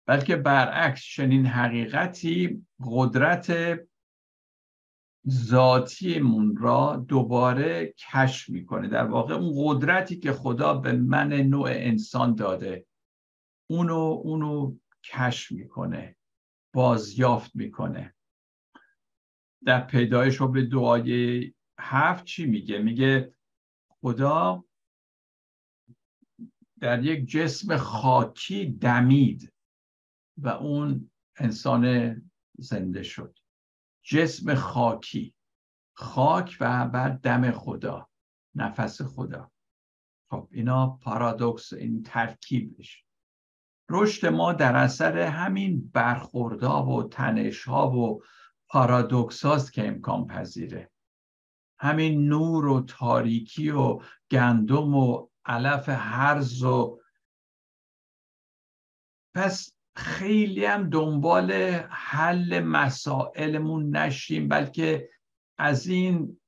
بلکه 0.06 0.36
برعکس 0.36 1.02
چنین 1.02 1.46
حقیقتی 1.46 2.66
قدرت 2.84 3.78
ذاتیمون 5.28 6.56
را 6.56 7.04
دوباره 7.08 7.94
کشف 7.98 8.48
می‌کنه. 8.48 8.88
در 8.88 9.04
واقع 9.04 9.34
اون 9.34 9.52
قدرتی 9.56 10.16
که 10.16 10.32
خدا 10.32 10.74
به 10.74 10.92
من 10.92 11.32
نوع 11.32 11.68
انسان 11.70 12.34
داده 12.34 12.86
اونو 13.70 14.20
اونو 14.24 14.76
کشف 15.04 15.52
می‌کنه 15.52 16.16
بازیافت 16.74 17.56
می‌کنه. 17.56 18.14
در 19.64 19.80
پیدایش 19.86 20.36
رو 20.36 20.48
به 20.48 20.66
دعای 20.66 21.52
هفت 21.78 22.24
چی 22.24 22.46
میگه؟ 22.46 22.78
میگه 22.78 23.34
خدا 23.88 24.64
در 26.80 27.04
یک 27.04 27.26
جسم 27.26 27.76
خاکی 27.76 28.66
دمید 28.66 29.52
و 30.36 30.48
اون 30.48 31.10
انسان 31.36 32.14
زنده 32.58 33.02
شد. 33.02 33.38
جسم 34.04 34.54
خاکی. 34.54 35.34
خاک 35.96 36.56
و 36.60 36.88
بعد 36.88 37.20
دم 37.20 37.50
خدا 37.50 38.08
نفس 38.54 39.02
خدا. 39.02 39.50
خب 40.30 40.48
اینا 40.50 40.86
پارادوکس 40.86 41.72
این 41.72 42.02
ترکیبش. 42.02 43.04
رشد 43.90 44.26
ما 44.26 44.52
در 44.52 44.76
اثر 44.76 45.18
همین 45.18 45.90
برخوردها 45.94 46.86
و 46.86 47.08
تنشها 47.08 47.90
و 47.90 48.22
پارادوکس 48.68 49.44
هاست 49.44 49.72
که 49.72 49.88
امکان 49.88 50.26
پذیره. 50.26 50.90
همین 51.78 52.28
نور 52.28 52.66
و 52.66 52.80
تاریکی 52.80 53.70
و 53.70 54.00
گندم 54.30 54.94
و 54.94 55.28
علف 55.44 55.88
هرز 55.88 56.62
و 56.62 57.00
پس 59.34 59.73
خیلی 59.96 60.64
هم 60.64 60.90
دنبال 60.90 61.52
حل 61.90 62.60
مسائلمون 62.60 63.96
نشیم 63.96 64.48
بلکه 64.48 65.08
از 65.58 65.86
این 65.86 66.40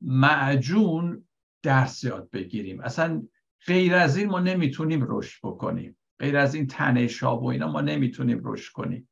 معجون 0.00 1.28
درس 1.62 2.04
یاد 2.04 2.30
بگیریم. 2.30 2.80
اصلا 2.80 3.22
غیر 3.66 3.94
از 3.94 4.16
این 4.16 4.28
ما 4.28 4.40
نمی‌تونیم 4.40 5.06
رشد 5.08 5.40
بکنیم. 5.42 5.96
غیر 6.18 6.36
از 6.36 6.54
این 6.54 6.66
تنش 6.66 7.22
ها 7.22 7.40
و 7.40 7.50
اینا 7.50 7.72
ما 7.72 7.80
نمی‌تونیم 7.80 8.40
رشد 8.44 8.72
کنیم. 8.72 9.08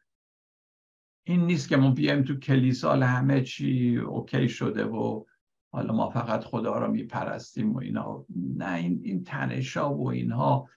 این 1.27 1.47
نیست 1.47 1.69
که 1.69 1.77
ما 1.77 1.91
بیایم 1.91 2.23
تو 2.23 2.39
کلیسا 2.39 2.93
همه 2.93 3.43
چی 3.43 3.97
اوکی 3.97 4.49
شده 4.49 4.85
و 4.85 5.25
حالا 5.73 5.95
ما 5.95 6.11
فقط 6.11 6.45
خدا 6.45 6.79
را 6.79 6.89
میپرستیم 6.89 7.73
و 7.73 7.79
اینا. 7.79 8.27
نه 8.57 8.75
این, 8.75 9.01
این 9.05 9.25
تنش 9.25 9.77
ها 9.77 9.95
و 9.95 10.11
اینها 10.11 10.69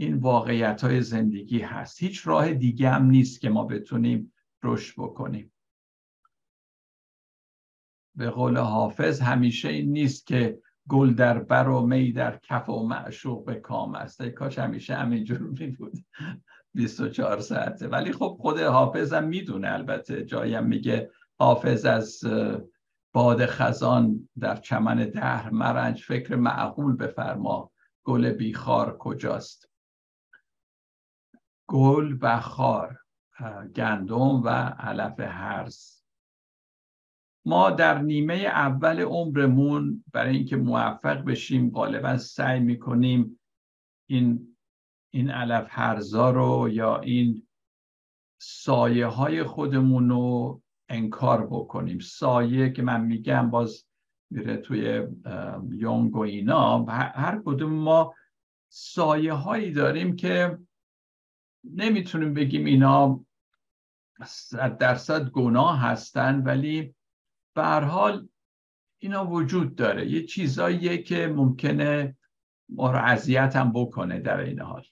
این 0.00 0.16
واقعیت 0.16 0.84
های 0.84 1.02
زندگی 1.02 1.58
هست. 1.58 2.02
هیچ 2.02 2.26
راه 2.26 2.52
دیگه 2.52 2.90
هم 2.90 3.06
نیست 3.06 3.40
که 3.40 3.50
ما 3.50 3.64
بتونیم 3.64 4.32
رشد 4.62 4.94
بکنیم. 4.98 5.52
به 8.16 8.30
قول 8.30 8.56
حافظ 8.56 9.20
همیشه 9.20 9.68
این 9.68 9.92
نیست 9.92 10.26
که 10.26 10.58
گل 10.88 11.14
در 11.14 11.38
بر 11.38 11.68
و 11.68 11.86
می 11.86 12.12
در 12.12 12.36
کف 12.36 12.68
و 12.68 12.86
معشوق 12.86 13.44
به 13.44 13.54
کام 13.54 13.94
است. 13.94 14.22
کاش 14.22 14.58
همیشه 14.58 14.94
همینجور 14.94 15.38
می 15.38 15.66
بود. 15.66 15.92
24 16.74 17.40
ساعته. 17.40 17.88
ولی 17.88 18.12
خب 18.12 18.36
خود 18.40 18.60
حافظ 18.60 19.12
هم 19.12 19.24
می‌دونه 19.24 19.72
البته. 19.72 20.24
جایم 20.24 20.66
میگه 20.66 21.10
حافظ 21.38 21.84
از 21.84 22.20
باد 23.14 23.46
خزان 23.46 24.28
در 24.38 24.56
چمن 24.56 25.10
دهر 25.10 25.50
مرنج. 25.50 26.02
فکر 26.02 26.36
معقول 26.36 26.96
بفرما 26.96 27.70
گل 28.04 28.32
بیخار 28.32 28.96
کجاست. 28.98 29.69
گل 31.70 32.18
و 32.20 32.40
خار 32.40 32.98
گندم 33.76 34.42
و 34.42 34.48
علف 34.78 35.20
هرز 35.20 36.02
ما 37.46 37.70
در 37.70 37.98
نیمه 37.98 38.34
اول 38.34 39.00
عمرمون 39.00 40.04
برای 40.12 40.36
اینکه 40.36 40.56
موفق 40.56 41.24
بشیم 41.24 41.70
غالبا 41.70 42.16
سعی 42.16 42.60
می‌کنیم 42.60 43.40
این 44.08 44.56
این 45.12 45.30
علف 45.30 45.66
هرزا 45.68 46.30
رو 46.30 46.68
یا 46.68 47.00
این 47.00 47.46
سایه 48.40 49.06
های 49.06 49.42
خودمون 49.42 50.08
رو 50.08 50.62
انکار 50.88 51.46
بکنیم. 51.46 51.98
سایه 51.98 52.70
که 52.70 52.82
من 52.82 53.04
میگم 53.04 53.50
باز 53.50 53.86
میره 54.30 54.56
توی 54.56 55.06
یونگ 55.70 56.16
و 56.16 56.20
اینا 56.20 56.84
هر 56.84 57.42
کدوم 57.44 57.72
ما 57.72 58.14
سایه 58.68 59.32
هایی 59.32 59.72
داریم 59.72 60.16
که 60.16 60.58
نمی‌تونیم 61.64 62.34
بگیم 62.34 62.64
اینا 62.64 63.24
صد 64.26 64.78
درصد 64.78 65.30
گناه 65.30 65.80
هستن 65.80 66.42
ولی 66.42 66.94
به 67.54 67.62
حال 67.62 68.28
اینا 68.98 69.26
وجود 69.26 69.74
داره. 69.74 70.10
یه 70.10 70.24
چیزاییه 70.26 71.02
که 71.02 71.26
ممکنه 71.26 72.16
ما 72.68 72.90
رو 72.90 72.98
اذیت 72.98 73.56
هم 73.56 73.72
بکنه 73.72 74.20
در 74.20 74.40
این 74.40 74.60
حال. 74.60 74.84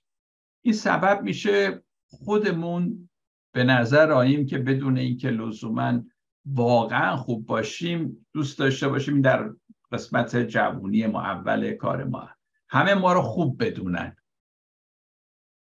این 0.65 0.75
سبب 0.75 1.23
میشه 1.23 1.83
خودمون 2.09 3.09
به 3.53 3.65
نظر 3.65 4.13
آییم 4.13 4.47
که 4.47 4.59
بدون 4.59 4.99
اینکه 4.99 5.31
لزوما 5.31 6.03
واقعا 6.47 7.17
خوب 7.17 7.47
باشیم 7.47 8.27
دوست 8.33 8.59
داشته 8.59 8.89
باشیم 8.89 9.21
در 9.21 9.55
قسمت 9.93 10.37
جوونی 10.37 11.07
ما 11.07 11.23
اول 11.23 11.73
کار 11.73 12.05
ما. 12.05 12.29
همه 12.69 12.95
ما 12.95 13.13
رو 13.13 13.23
خوب 13.23 13.65
بدونن. 13.65 14.17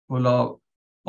حالا 0.09 0.59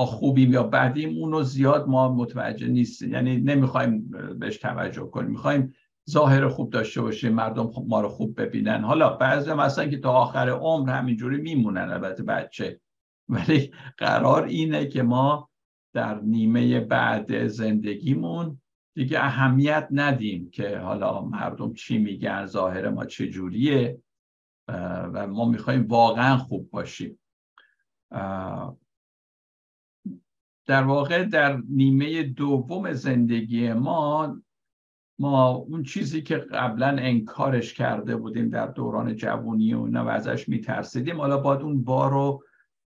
خوبیم 0.06 0.54
یا 0.54 0.64
بدیم 0.64 1.18
اونو 1.18 1.44
زیاد 1.44 1.88
ما 1.88 2.14
متوجه 2.14 2.68
نیستیم. 2.68 3.14
یعنی 3.14 3.38
نمی‌خوایم 3.38 4.12
بهش 4.40 4.58
توجه 4.58 5.06
کنیم. 5.06 5.32
می‌خوایم 5.32 5.74
ظاهر 6.10 6.48
خوب 6.48 6.70
داشته 6.70 7.02
باشیم 7.02 7.34
مردم 7.34 7.72
ما 7.88 8.02
رو 8.02 8.10
خوب 8.10 8.42
ببینن. 8.42 8.84
حالا 8.84 9.10
بعضی 9.10 9.54
مثلا 9.54 9.86
که 9.88 9.98
تا 9.98 10.12
آخر 10.12 10.50
عمر 10.50 10.90
همینجوری 10.90 11.42
میمونن 11.42 11.90
البته 11.90 12.24
بچه. 12.24 12.80
ولی 13.30 13.72
قرار 13.98 14.44
اینه 14.44 14.88
که 14.88 15.04
ما 15.04 15.50
در 15.94 16.22
نیمه 16.22 16.80
بعد 16.80 17.48
زندگیمون 17.48 18.62
دیگه 18.96 19.20
اهمیت 19.20 19.88
ندیم 19.92 20.50
که 20.50 20.78
حالا 20.78 21.22
مردم 21.22 21.74
چی 21.74 21.98
میگن 21.98 22.46
ظاهر 22.46 22.90
ما 22.90 23.06
چجوریه 23.06 24.02
و 25.14 25.28
ما 25.28 25.46
می‌خوایم 25.46 25.88
واقعا 25.88 26.38
خوب 26.38 26.70
باشیم. 26.70 27.20
در 30.70 30.84
واقع 30.84 31.24
در 31.24 31.62
نیمه 31.70 32.24
دوم 32.24 32.94
زندگی 32.94 33.74
ما 33.74 34.42
ما 35.20 35.52
اون 35.52 35.84
چیزی 35.84 36.22
که 36.22 36.38
قبلا 36.38 36.88
انکارش 36.88 37.74
کرده 37.74 38.16
بودیم 38.16 38.50
در 38.50 38.68
دوران 38.68 39.16
جوانی 39.16 39.74
و 39.74 39.82
اینا 39.82 40.06
و 40.06 40.10
ازش 40.10 40.50
میترسیدیم 40.50 41.18
حالا 41.18 41.38
باید 41.38 41.62
اون 41.62 41.84
بار 41.84 42.12
رو 42.12 42.44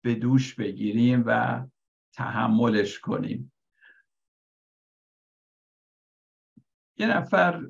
به 0.05 0.15
دوش 0.15 0.55
بگیریم 0.55 1.25
و 1.27 1.65
تحملش 2.13 2.99
کنیم. 2.99 3.53
یه 6.97 7.07
نفر 7.07 7.67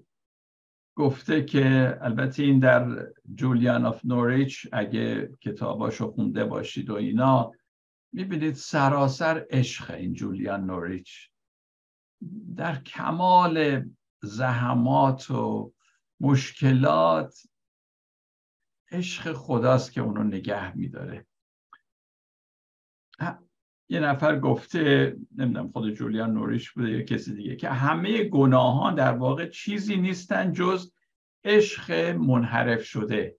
گفته 0.96 1.44
که 1.44 1.98
البته 2.00 2.42
این 2.42 2.58
در 2.58 3.06
جولیان 3.34 3.86
آف 3.86 4.04
نوریچ 4.04 4.66
اگه 4.72 5.36
کتاباشو 5.40 6.10
خونده 6.12 6.44
باشید 6.44 6.90
و 6.90 6.94
اینا 6.94 7.52
می‌بینید 8.12 8.54
سراسر 8.54 9.46
عشق 9.50 9.90
این 9.90 10.12
جولیان 10.12 10.64
نوریچ. 10.64 11.30
در 12.56 12.82
کمال 12.82 13.84
زحمات 14.22 15.30
و 15.30 15.72
مشکلات 16.20 17.42
عشق 18.90 19.32
خداست 19.32 19.92
که 19.92 20.00
اونو 20.00 20.22
نگه 20.22 20.76
میداره. 20.76 21.26
یه 23.90 24.00
نفر 24.00 24.40
گفته 24.40 25.16
نمی‌دونم 25.36 25.72
خود 25.72 25.90
جولیان 25.90 26.32
نوریش 26.32 26.70
بوده 26.70 26.90
یا 26.90 27.02
کسی 27.02 27.34
دیگه 27.34 27.56
که 27.56 27.68
همه 27.68 28.24
گناهان 28.24 28.94
در 28.94 29.12
واقع 29.12 29.48
چیزی 29.48 29.96
نیستن 29.96 30.52
جز 30.52 30.92
عشق 31.44 31.92
منحرف 32.16 32.84
شده. 32.84 33.36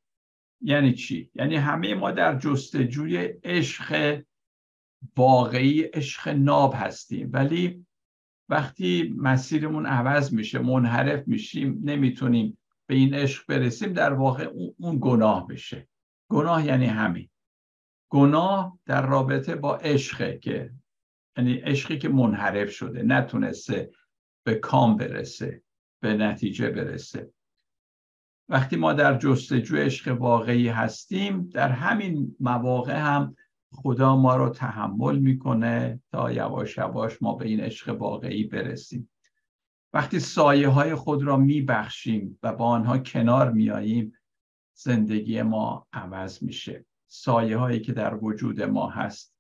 یعنی 0.61 0.93
چی؟ 0.93 1.32
یعنی 1.36 1.55
همه 1.55 1.95
ما 1.95 2.11
در 2.11 2.39
جستجوی 2.39 3.17
عشق 3.43 4.22
واقعی 5.18 5.82
عشق 5.82 6.30
ناب 6.30 6.74
هستیم. 6.76 7.30
ولی 7.34 7.86
وقتی 8.50 9.14
مسیرمون 9.18 9.86
عوض 9.86 10.34
میشه 10.34 10.60
منحرف 10.60 11.28
میشیم 11.28 11.80
نمی‌تونیم 11.84 12.58
به 12.88 12.95
این 12.95 13.14
عشق 13.14 13.43
برسیم 13.47 13.93
در 13.93 14.14
واقع 14.14 14.50
اون 14.78 14.97
گناه 15.02 15.47
بشه. 15.47 15.88
گناه 16.32 16.66
یعنی 16.66 16.86
همین. 16.86 17.30
گناه 18.10 18.80
در 18.86 19.06
رابطه 19.06 19.56
با 19.56 19.76
عشقه 19.78 20.38
که 20.38 20.72
یعنی 21.38 21.54
عشقی 21.54 21.97
که 21.97 22.10
منحرف 22.10 22.72
شده 22.72 23.04
نتونسته 23.04 23.91
به 24.45 24.56
کام 24.56 24.97
برسه 24.97 25.64
به 26.02 26.14
نتیجه 26.14 26.70
برسه. 26.70 27.34
وقتی 28.50 28.76
ما 28.76 28.93
در 28.93 29.18
جستجو 29.18 29.78
عشق 29.78 30.22
واقعی 30.22 30.68
هستیم 30.68 31.50
در 31.50 31.70
همین 31.70 32.36
مواقع 32.39 33.00
هم 33.00 33.36
خدا 33.72 34.15
ما 34.15 34.36
رو 34.36 34.49
تحمل 34.49 35.20
می‌کنه 35.20 36.01
تا 36.11 36.32
یواش 36.32 36.78
یواش 36.78 37.22
ما 37.22 37.36
به 37.36 37.47
این 37.47 37.59
عشق 37.59 38.01
واقعی 38.01 38.43
برسیم. 38.43 39.09
وقتی 39.93 40.20
سایه 40.20 40.67
های 40.67 40.95
خود 40.95 41.24
را 41.24 41.38
میبخشیم 41.38 42.39
و 42.43 42.53
با 42.53 42.65
آنها 42.65 42.97
کنار 42.97 43.51
میاییم 43.51 44.13
زندگی 44.74 45.41
ما 45.41 45.88
عوض 45.93 46.43
میشه. 46.43 46.86
سایه 47.07 47.57
هایی 47.57 47.80
که 47.80 47.93
در 47.93 48.15
وجود 48.15 48.61
ما 48.61 48.89
هست 48.89 49.36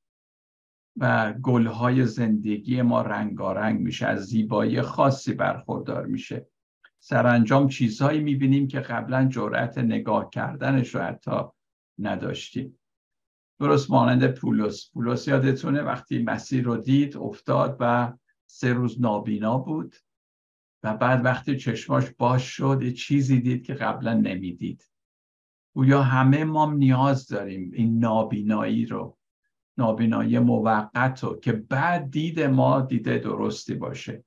و 0.97 1.33
گل 1.33 1.65
های 1.65 2.05
زندگی 2.05 2.81
ما 2.81 3.01
رنگارنگ 3.01 3.79
میشه 3.79 4.07
از 4.07 4.25
زیبایی 4.25 4.81
خاصی 4.81 5.33
برخوردار 5.33 6.05
میشه. 6.05 6.47
سرانجام 6.99 7.67
چیزهایی 7.67 8.19
می‌بینیم 8.19 8.67
که 8.67 8.79
قبلا 8.79 9.27
جرأت 9.27 9.77
نگاه 9.77 10.29
کردنش 10.29 10.95
رو 10.95 11.01
حتی 11.01 11.41
نداشتیم. 11.99 12.78
درست 13.59 13.91
مانند 13.91 14.27
پولس. 14.27 14.91
پولس 14.93 15.27
یادتونه 15.27 15.81
وقتی 15.81 16.23
مسیر 16.23 16.63
رو 16.63 16.77
دید 16.77 17.17
افتاد 17.17 17.77
و 17.79 18.13
سه 18.45 18.73
روز 18.73 19.01
نابینا 19.01 19.57
بود 19.57 19.95
و 20.83 20.97
بعد 20.97 21.25
وقتی 21.25 21.57
چشماش 21.57 22.09
باز 22.17 22.41
شد 22.41 22.79
یه 22.81 22.93
چیزی 22.93 23.41
دید 23.41 23.63
که 23.63 23.73
قبلا 23.73 24.13
نمی‌دید. 24.13 24.91
گویا 25.75 26.01
همه 26.01 26.43
ما 26.43 26.73
نیاز 26.73 27.27
داریم 27.27 27.71
این 27.73 27.99
نابینایی 27.99 28.85
رو 28.85 29.17
نابینایی 29.77 30.39
موقت 30.39 31.23
رو 31.23 31.39
که 31.39 31.51
بعد 31.51 32.11
دید 32.11 32.39
ما 32.41 32.81
دیده 32.81 33.17
درستی 33.17 33.73
باشه. 33.73 34.23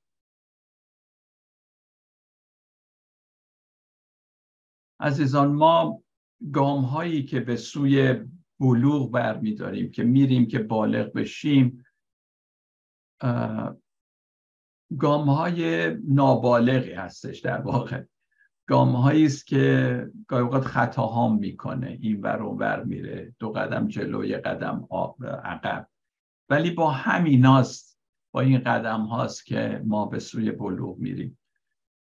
عزیزان 4.99 5.53
ما 5.53 6.03
گام 6.53 6.83
هایی 6.83 7.23
که 7.23 7.39
به 7.39 7.55
سوی 7.55 8.15
بلوغ 8.63 9.11
برمیداریم 9.11 9.91
که 9.91 10.03
میریم 10.03 10.47
که 10.47 10.59
بالغ 10.59 11.13
بشیم. 11.13 11.85
گام 14.99 15.29
های 15.29 15.89
نابالغی 16.07 16.93
هستش 16.93 17.39
در 17.39 17.61
واقع. 17.61 18.03
گام 18.67 18.95
است 18.95 19.47
که 19.47 20.07
گاهی 20.27 20.43
اوقات 20.43 20.63
خطاها 20.63 21.29
می‌کنه. 21.29 21.97
این 22.01 22.21
ور 22.21 22.41
و 22.41 22.49
ور 22.49 22.83
میره. 22.83 23.35
دو 23.39 23.51
قدم 23.51 23.87
جلو 23.87 24.25
یه 24.25 24.37
قدم 24.37 24.87
عقب. 25.43 25.87
ولی 26.49 26.71
با 26.71 26.89
همیناست 26.89 27.99
با 28.33 28.41
این 28.41 28.59
قدم 28.59 29.01
هاست 29.01 29.45
که 29.45 29.81
ما 29.85 30.05
به 30.05 30.19
سوی 30.19 30.51
بلوغ 30.51 30.97
میریم. 30.97 31.39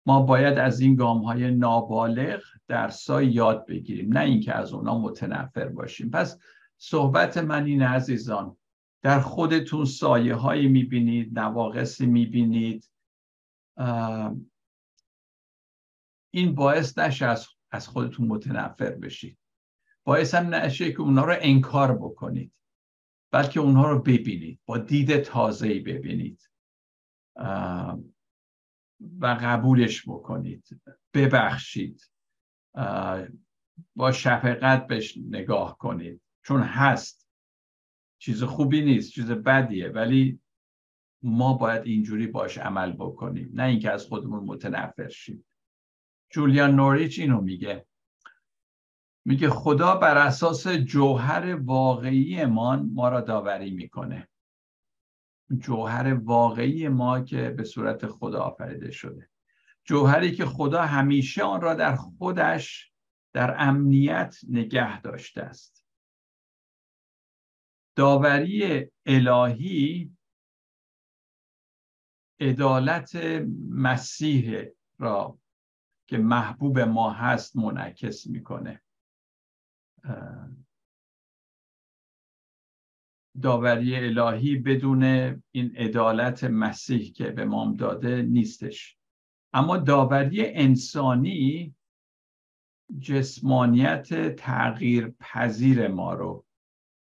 ما 0.06 0.22
باید 0.22 0.58
از 0.58 0.80
این 0.80 0.95
گام 0.95 1.22
های 1.22 1.51
نابالغ 1.51 2.43
درسای 2.68 3.28
یاد 3.28 3.66
بگیریم 3.66 4.14
نه 4.14 4.20
اینکه 4.20 4.54
از 4.54 4.74
اونا 4.74 4.99
متنفر 4.99 5.68
باشیم. 5.68 6.10
پس 6.10 6.39
صحبت 6.78 7.38
من 7.38 7.66
این 7.66 7.82
عزیزان 7.82 8.58
در 9.01 9.20
خودتون 9.20 9.86
سایه 9.86 10.36
هایی 10.36 10.68
می‌بینید 10.68 11.39
نواقصی 11.39 12.06
می‌بینید. 12.06 12.91
این 16.32 16.56
باعث 16.56 16.97
نشه 16.97 17.26
از, 17.72 17.88
خودتون 17.88 18.28
متنفر 18.28 18.91
بشید. 18.91 19.38
باعث 20.04 20.36
هم 20.36 20.56
نشه 20.56 20.91
که 20.91 21.01
اونا 21.01 21.26
رو 21.26 21.36
انکار 21.39 21.97
بکنید 21.97 22.54
بلکه 23.32 23.60
اونها 23.60 23.91
رو 23.91 23.99
ببینید 23.99 24.60
با 24.66 24.78
دید 24.78 25.22
تازه‌ای 25.22 25.80
ببینید. 25.80 26.49
و 29.20 29.38
قبولش 29.41 30.10
بکنید. 30.10 30.82
ببخشید. 31.14 32.12
با 33.95 34.12
شفقت 34.12 34.88
بهش 34.88 35.18
نگاه 35.18 35.78
کنید. 35.78 36.22
چون 36.43 36.62
هست. 36.62 37.28
چیز 38.18 38.43
خوبی 38.43 38.82
نیست 38.82 39.12
چیز 39.12 39.32
بدیه. 39.32 39.89
ولی 39.89 40.39
ما 41.24 41.54
باید 41.54 41.84
اینجوری 41.86 42.28
باش 42.28 42.58
عمل 42.58 42.91
بکنیم. 42.91 43.51
نه 43.54 43.64
اینکه 43.64 43.91
از 43.91 44.06
خودمون 44.06 44.43
متنفر 44.43 45.10
شیم. 45.10 45.45
جولیان 46.32 46.76
نوریچ 46.76 47.20
اینو 47.20 47.41
میگه. 47.41 47.86
میگه 49.26 49.49
خدا 49.49 49.95
بر 49.95 50.18
اساس 50.18 50.68
جوهر 50.68 51.56
واقعی 51.56 52.45
ما 52.45 52.76
ما 52.76 53.10
را 53.10 53.22
داوری 53.22 53.72
می‌کنه. 53.72 54.28
جوهر 55.58 56.14
واقعی 56.14 56.88
ما 56.88 57.22
که 57.22 57.50
به 57.50 57.64
صورت 57.64 58.08
خدا 58.08 58.39
آفریده 58.39 58.91
شده. 58.91 59.30
جوهری 59.86 60.36
که 60.36 60.46
خدا 60.46 60.82
همیشه 60.82 61.44
آن 61.44 61.62
را 61.62 61.74
در 61.74 61.96
خودش 61.96 62.94
در 63.34 63.56
امنیت 63.58 64.38
نگه 64.50 65.02
داشته 65.02 65.41
است. 65.41 65.86
داوری 67.96 68.86
الهی 69.06 70.12
عدالت 72.39 73.16
مسیح 73.70 74.66
را 75.00 75.39
که 76.08 76.18
محبوب 76.18 76.80
ما 76.80 77.12
هست 77.12 77.56
منعکس 77.56 78.28
می‌کنه. 78.28 78.82
داوری 83.41 83.95
الهی 83.95 84.55
بدون 84.55 85.03
این 85.51 85.75
عدالت 85.75 86.43
مسیح 86.43 87.11
که 87.11 87.29
به 87.29 87.45
ما 87.45 87.75
داده 87.77 88.21
نیستش. 88.21 88.97
اما 89.53 89.77
داوری 89.77 90.45
انسانی 90.45 91.75
جسمانیت 92.99 94.36
تغییر 94.36 95.13
پذیر 95.19 95.88
ما 95.88 96.13
رو 96.13 96.45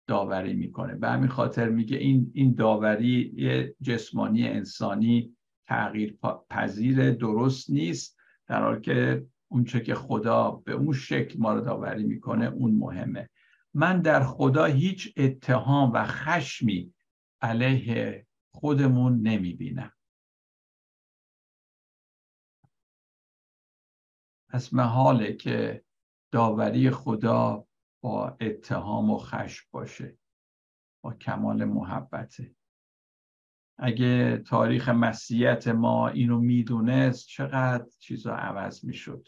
داوری 0.08 0.54
می‌کنه. 0.54 0.96
به 0.96 1.10
همین 1.10 1.30
خاطر 1.30 1.70
میگه 1.70 1.98
این 1.98 2.32
این 2.34 2.54
داوری 2.54 3.34
جسمانی 3.82 4.48
انسانی 4.48 5.36
تغییر 5.68 6.18
پذیر 6.50 7.12
درست 7.12 7.70
نیست 7.70 8.18
در 8.48 8.64
حالی 8.64 8.82
که 8.82 9.26
اونچه 9.48 9.82
که 9.82 9.96
خدا 9.96 10.52
به 10.52 10.72
اون 10.72 10.94
شکل 10.94 11.40
ما 11.40 11.54
رو 11.54 11.62
داوری 11.62 12.04
می‌کنه 12.04 12.46
اون 12.46 12.72
مهمه. 12.72 13.30
من 13.74 14.02
در 14.02 14.24
خدا 14.24 14.66
هیچ 14.66 15.14
اتهام 15.18 15.92
و 15.92 16.06
خشمی 16.06 16.94
علیه 17.42 18.28
خودمون 18.54 19.22
نمی‌بینم. 19.22 19.94
از 24.50 24.74
محاله 24.74 25.34
که 25.34 25.84
داوری 26.32 26.90
خدا 26.90 27.68
با 28.04 28.38
اتهام 28.42 29.10
و 29.10 29.18
خشم 29.18 29.68
باشه 29.72 30.18
با 31.04 31.14
کمال 31.14 31.66
محبته. 31.66 32.56
اگه 33.78 34.38
تاریخ 34.38 34.90
مسیحیت 34.90 35.68
ما 35.68 36.08
اینو 36.08 36.40
می‌دونست 36.40 37.28
چقدر 37.28 37.90
چیزا 38.00 38.36
عوض 38.36 38.86
می‌شد. 38.86 39.28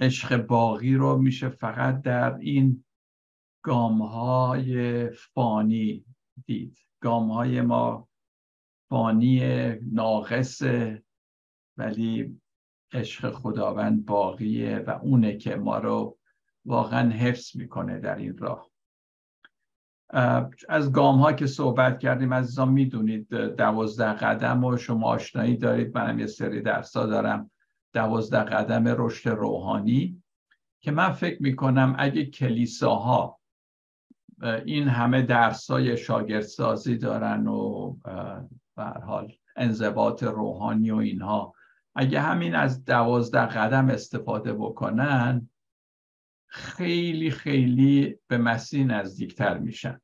عشق 0.00 0.46
باقی 0.46 0.94
رو 0.94 1.18
میشه 1.18 1.48
فقط 1.48 2.02
در 2.02 2.34
این 2.34 2.84
گامهای 3.62 5.10
فانی 5.10 6.04
دید. 6.46 6.78
گامهای 7.02 7.60
ما 7.60 8.08
فانی 8.88 9.40
ناقص 9.92 10.62
ولی 11.76 12.40
عشق 12.92 13.30
خداوند 13.30 14.06
باقیه 14.06 14.78
و 14.78 14.90
اونه 14.90 15.36
که 15.36 15.56
ما 15.56 15.78
رو 15.78 16.18
واقعا 16.64 17.10
حفظ 17.10 17.56
می‌کنه 17.56 17.98
در 17.98 18.16
این 18.16 18.38
راه. 18.38 18.70
از 20.68 20.92
گام 20.92 21.18
ها 21.18 21.32
که 21.32 21.46
صحبت 21.46 21.98
کردیم 21.98 22.34
عزیزان 22.34 22.68
می‌دونید 22.68 23.28
دوازده 23.34 24.12
قدم 24.12 24.64
و 24.64 24.76
شما 24.76 25.06
آشنایی 25.06 25.56
دارید. 25.56 25.98
منم 25.98 26.18
یه 26.18 26.26
سری 26.26 26.60
درسا 26.60 27.06
دارم. 27.06 27.50
دوازده 27.92 28.38
قدم 28.38 28.84
رشد 28.86 29.28
روحانی 29.28 30.22
که 30.80 30.90
من 30.90 31.12
فکر 31.12 31.42
می‌کنم 31.42 31.96
اگه 31.98 32.26
کلیساها 32.26 33.38
این 34.64 34.88
همه 34.88 35.22
درسای 35.22 35.96
شاگردسازی 35.96 36.96
دارن 36.96 37.46
و 37.46 37.96
به 38.76 38.84
حال 38.84 39.32
انضباط 39.56 40.22
روحانی 40.22 40.90
و 40.90 40.96
اینها 40.96 41.54
اگه 41.94 42.20
همین 42.20 42.54
از 42.54 42.84
دوازده 42.84 43.46
قدم 43.46 43.88
استفاده 43.88 44.52
بکنن 44.52 45.50
خیلی 46.46 47.30
خیلی 47.30 48.18
به 48.26 48.38
مسیح 48.38 48.84
نزدیکتر 48.84 49.58
میشن. 49.58 50.00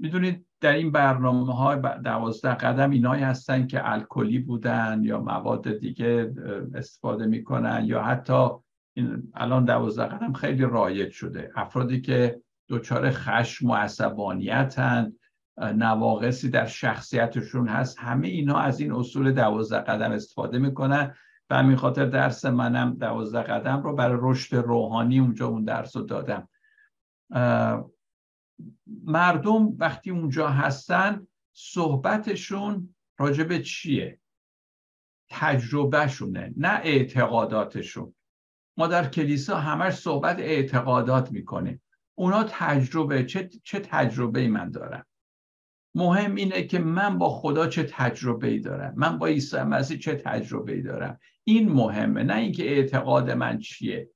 می‌دونید 0.00 0.46
در 0.60 0.72
این 0.72 0.92
برنامه 0.92 1.54
ها 1.54 1.76
دوازده 1.76 2.54
قدم 2.54 2.90
اینایی 2.90 3.22
هستن 3.22 3.66
که 3.66 3.90
الکلی 3.92 4.38
بودن 4.38 5.00
یا 5.04 5.20
مواد 5.20 5.78
دیگه 5.78 6.32
استفاده 6.74 7.26
می‌کنن 7.26 7.82
یا 7.84 8.02
حتی 8.02 8.48
این 8.96 9.32
الان 9.34 9.64
دوازده 9.64 10.04
قدم 10.04 10.32
خیلی 10.32 10.62
رایج 10.62 11.10
شده. 11.10 11.52
افرادی 11.56 12.00
که 12.00 12.40
دچار 12.68 13.10
خشم 13.10 13.70
و 13.70 13.74
عصبانیتن 13.74 15.12
نواقصی 15.58 16.50
در 16.50 16.66
شخصیتشون 16.66 17.68
هست 17.68 17.98
همه 17.98 18.28
اینا 18.28 18.58
از 18.58 18.80
این 18.80 18.92
اصول 18.92 19.32
دوازده 19.32 19.80
قدم 19.80 20.12
استفاده 20.12 20.58
می‌کنن 20.58 21.14
و 21.50 21.56
همین 21.56 21.76
خاطر 21.76 22.06
درس 22.06 22.44
منم 22.44 22.94
دوازده 22.94 23.42
قدم 23.42 23.82
رو 23.82 23.94
برای 23.94 24.18
رشد 24.22 24.56
روحانی 24.56 25.18
اونجا 25.18 25.46
اون 25.46 25.64
درس 25.64 25.96
رو 25.96 26.02
دادم. 26.02 26.48
مردم 29.04 29.66
وقتی 29.78 30.10
اونجا 30.10 30.48
هستن 30.48 31.26
صحبتشون 31.52 32.94
راجب 33.18 33.58
چیه؟ 33.58 34.18
تجربهشونه 35.30 36.54
نه 36.56 36.80
اعتقاداتشون. 36.84 38.14
ما 38.76 38.86
در 38.86 39.08
کلیسا 39.08 39.56
همش 39.56 39.94
صحبت 39.94 40.38
اعتقادات 40.38 41.32
می‌کنیم. 41.32 41.82
اونا 42.14 42.44
تجربه 42.48 43.24
چه, 43.24 43.50
چه 43.64 43.80
تجربه 43.80 44.40
ای 44.40 44.48
من 44.48 44.70
دارم؟ 44.70 45.06
مهم 45.94 46.34
اینه 46.34 46.62
که 46.62 46.78
من 46.78 47.18
با 47.18 47.28
خدا 47.28 47.66
چه 47.66 47.82
تجربه 47.82 48.48
ای 48.48 48.58
دارم؟ 48.58 48.94
من 48.96 49.18
با 49.18 49.26
عیسی 49.26 49.56
مسیح 49.62 49.98
چه 49.98 50.14
تجربه 50.14 50.72
ای 50.72 50.82
دارم؟ 50.82 51.18
این 51.44 51.72
مهمه 51.72 52.22
نه 52.22 52.36
اینکه 52.36 52.70
اعتقاد 52.70 53.30
من 53.30 53.58
چیه. 53.58 54.10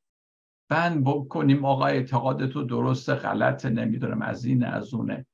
بند 0.69 1.05
بکنیم 1.05 1.65
آقا 1.65 1.87
اعتقاد 1.87 2.47
تو 2.47 2.63
درست 2.63 3.09
غلط 3.09 3.67
نمی‌دونم 3.67 4.23
از 4.23 4.45
این 4.45 4.65
از 4.65 4.95
اونه 4.95 5.27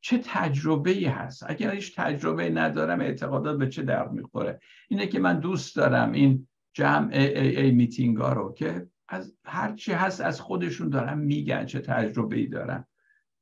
چه 0.00 0.18
تجربه 0.24 0.90
ای 0.90 1.04
هست؟ 1.04 1.44
اگر 1.50 1.74
هیچ 1.74 1.96
تجربه 1.96 2.50
ندارم 2.50 3.00
اعتقادات 3.00 3.58
به 3.58 3.68
چه 3.68 3.82
درد 3.82 4.12
می‌خوره؟ 4.12 4.60
اینه 4.88 5.06
که 5.06 5.18
من 5.18 5.40
دوست 5.40 5.76
دارم 5.76 6.12
این 6.12 6.48
جمع 6.72 7.12
ای, 7.12 7.38
ای, 7.38 7.56
ای 7.56 7.70
میتینگ 7.70 8.16
ها 8.16 8.32
رو 8.32 8.52
که 8.52 8.86
از 9.08 9.36
هر 9.44 9.74
چی 9.74 9.92
هست 9.92 10.20
از 10.20 10.40
خودشون 10.40 10.88
دارم 10.88 11.18
میگن 11.18 11.66
چه 11.66 11.80
تجربه 11.80 12.36
ای 12.36 12.46
دارن. 12.46 12.86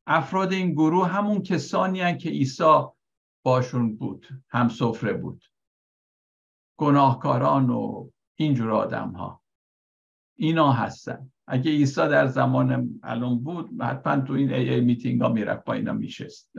افراد 0.07 0.53
این 0.53 0.73
گروه 0.73 1.09
همون 1.09 1.43
کسانی 1.43 2.01
هن 2.01 2.19
که 2.19 2.31
عیسی 2.31 2.83
باشون 3.45 3.97
بود 3.97 4.29
هم 4.49 4.69
سفره 4.69 5.13
بود. 5.13 5.45
گناهکاران 6.77 7.71
و 7.71 8.11
اینجور 8.37 8.71
آدم 8.71 9.11
ها 9.11 9.38
اینا 10.39 10.73
هستن. 10.73 11.31
اگه 11.47 11.71
عیسی 11.71 12.01
در 12.01 12.27
زمان 12.27 13.01
الان 13.03 13.39
بود 13.39 13.83
حتما 13.83 14.21
تو 14.21 14.33
این 14.33 14.53
ای 14.53 14.75
ای 14.75 14.81
میتینگ 14.81 15.23
ها 15.23 15.29
می‌رفت 15.29 15.65
با 15.65 15.73
اینا 15.73 15.93
میشست. 15.93 16.53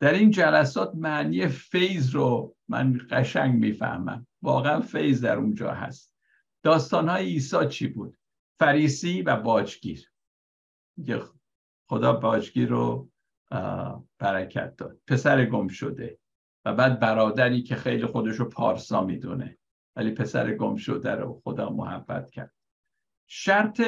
در 0.00 0.12
این 0.12 0.30
جلسات 0.30 0.94
معنی 0.94 1.48
فیض 1.48 2.14
رو 2.14 2.56
من 2.68 3.00
قشنگ 3.10 3.54
می‌فهمم. 3.54 4.26
واقعا 4.42 4.80
فیض 4.80 5.24
در 5.24 5.36
اونجا 5.36 5.70
هست. 5.70 6.14
داستان 6.62 7.08
های 7.08 7.24
عیسی 7.24 7.68
چی 7.68 7.86
بود؟ 7.86 8.16
فریسی 8.58 9.22
و 9.22 9.36
باجگیر. 9.36 10.12
خدا 11.88 12.12
باجگیر 12.12 12.68
رو 12.68 13.10
برکت 14.18 14.76
داد. 14.76 14.98
پسر 15.06 15.44
گم 15.44 15.68
شده 15.68 16.18
و 16.64 16.74
بعد 16.74 17.00
برادری 17.00 17.62
که 17.62 17.76
خیلی 17.76 18.06
خودش 18.06 18.36
رو 18.36 18.48
پارسا 18.48 19.04
می‌دونه. 19.04 19.58
ولی 19.96 20.10
پسر 20.10 20.54
گم 20.54 20.76
شده 20.76 21.10
رو 21.10 21.40
خدا 21.44 21.70
محبت 21.70 22.30
کرد. 22.30 22.52
شرط 23.26 23.82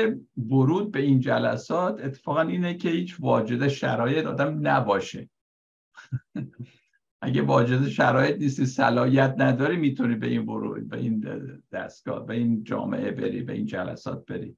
ورود 0.51 0.93
به 0.93 1.01
این 1.01 1.21
جلسات 1.21 2.05
اتفاقا 2.05 2.41
اینه 2.41 2.75
که 2.75 2.89
هیچ 2.89 3.17
واجد 3.21 3.69
شرایط 3.69 4.27
آدم 4.27 4.69
نباشه. 4.69 5.31
اگه 7.21 7.43
واجد 7.43 7.89
شرایط 7.89 8.37
نیستی 8.37 8.67
صلاحیت 8.67 9.35
نداری 9.39 9.77
می‌تونی 9.77 10.15
به 10.15 10.27
این 10.27 10.43
ورود 10.43 10.89
به 10.89 10.99
این 10.99 11.25
دستگاه 11.73 12.27
به 12.27 12.35
این 12.35 12.65
جامعه 12.65 13.11
بری 13.11 13.43
به 13.43 13.53
این 13.53 13.67
جلسات 13.67 14.27
بری. 14.27 14.57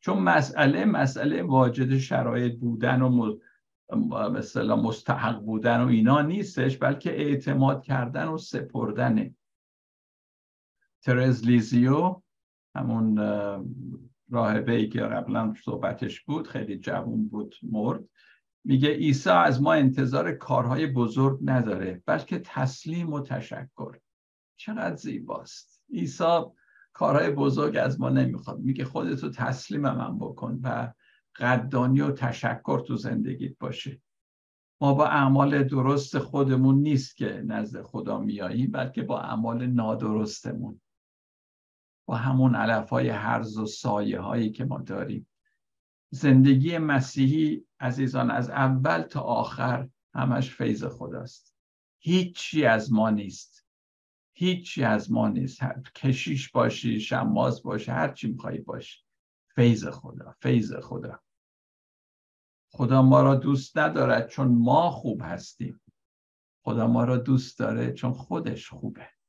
چون 0.00 0.18
مسئله 0.18 0.84
مسئله 0.84 1.42
واجد 1.42 1.98
شرایط 1.98 2.58
بودن 2.58 3.02
و 3.02 3.36
مثلا 4.30 4.76
مستحق 4.76 5.40
بودن 5.40 5.80
و 5.80 5.86
اینا 5.86 6.22
نیستش 6.22 6.78
بلکه 6.78 7.20
اعتماد 7.20 7.82
کردن 7.82 8.28
و 8.28 8.38
سپردنه 8.38 9.34
ترز 11.02 11.44
لیزیو 11.44 12.22
همون 12.74 13.18
راهبه 14.30 14.72
ای 14.72 14.88
که 14.88 15.00
قبلا 15.00 15.54
صحبتش 15.64 16.20
بود 16.20 16.48
خیلی 16.48 16.78
جوون 16.78 17.28
بود 17.28 17.54
مرد. 17.62 18.04
میگه 18.64 18.88
عیسی 18.88 19.30
از 19.30 19.62
ما 19.62 19.72
انتظار 19.72 20.32
کارهای 20.32 20.86
بزرگ 20.86 21.38
نداره 21.44 22.02
بلکه 22.06 22.38
تسلیم 22.38 23.12
و 23.12 23.20
تشکر. 23.20 23.96
چقدر 24.56 24.96
زیباست. 24.96 25.82
عیسی 25.92 26.40
کارهای 26.92 27.30
بزرگ 27.30 27.76
از 27.76 28.00
ما 28.00 28.08
نمی‌خواد. 28.08 28.58
میگه 28.58 28.84
خودتو 28.84 29.30
تسلیم 29.30 29.80
من 29.80 30.18
بکن 30.18 30.60
و 30.62 30.92
قدردانی 31.36 32.00
و 32.00 32.10
تشکر 32.10 32.80
تو 32.86 32.96
زندگیت 32.96 33.58
باشه. 33.58 34.00
ما 34.80 34.94
با 34.94 35.06
اعمال 35.06 35.64
درست 35.64 36.18
خودمون 36.18 36.78
نیست 36.78 37.16
که 37.16 37.42
نزد 37.46 37.82
خدا 37.82 38.18
میاییم 38.18 38.70
بلکه 38.70 39.02
با 39.02 39.20
اعمال 39.20 39.66
نادرستمون. 39.66 40.80
با 42.10 42.16
همون 42.16 42.54
علف 42.54 42.90
های 42.90 43.08
حرز 43.08 43.58
و 43.58 43.66
سایه 43.66 44.20
هایی 44.20 44.50
که 44.50 44.64
ما 44.64 44.78
داریم. 44.78 45.28
زندگی 46.12 46.78
مسیحی 46.78 47.66
عزیزان 47.80 48.30
از 48.30 48.50
اول 48.50 49.02
تا 49.02 49.20
آخر 49.20 49.88
همش 50.14 50.50
فیض 50.50 50.84
خداست 50.84 51.56
هیچی 51.98 52.64
از 52.64 52.92
ما 52.92 53.10
نیست. 53.10 53.66
هیچی 54.32 54.84
از 54.84 55.12
ما 55.12 55.28
نیست. 55.28 55.60
کشیش 55.94 56.50
باشی 56.50 57.00
شماز 57.00 57.62
باشی 57.62 57.90
هر 57.90 58.08
چی 58.08 58.32
میخوایی 58.32 58.60
باشی. 58.60 59.04
فیض 59.54 59.86
خدا 59.86 60.34
فیض 60.40 60.74
خدا. 60.74 61.20
خدا 62.72 63.02
ما 63.02 63.22
را 63.22 63.34
دوست 63.34 63.78
ندارد 63.78 64.28
چون 64.28 64.48
ما 64.48 64.90
خوب 64.90 65.22
هستیم. 65.24 65.80
خدا 66.64 66.86
ما 66.86 67.04
را 67.04 67.16
دوست 67.16 67.58
داره 67.58 67.92
چون 67.92 68.12
خودش 68.12 68.68
خوبه. 68.68 69.19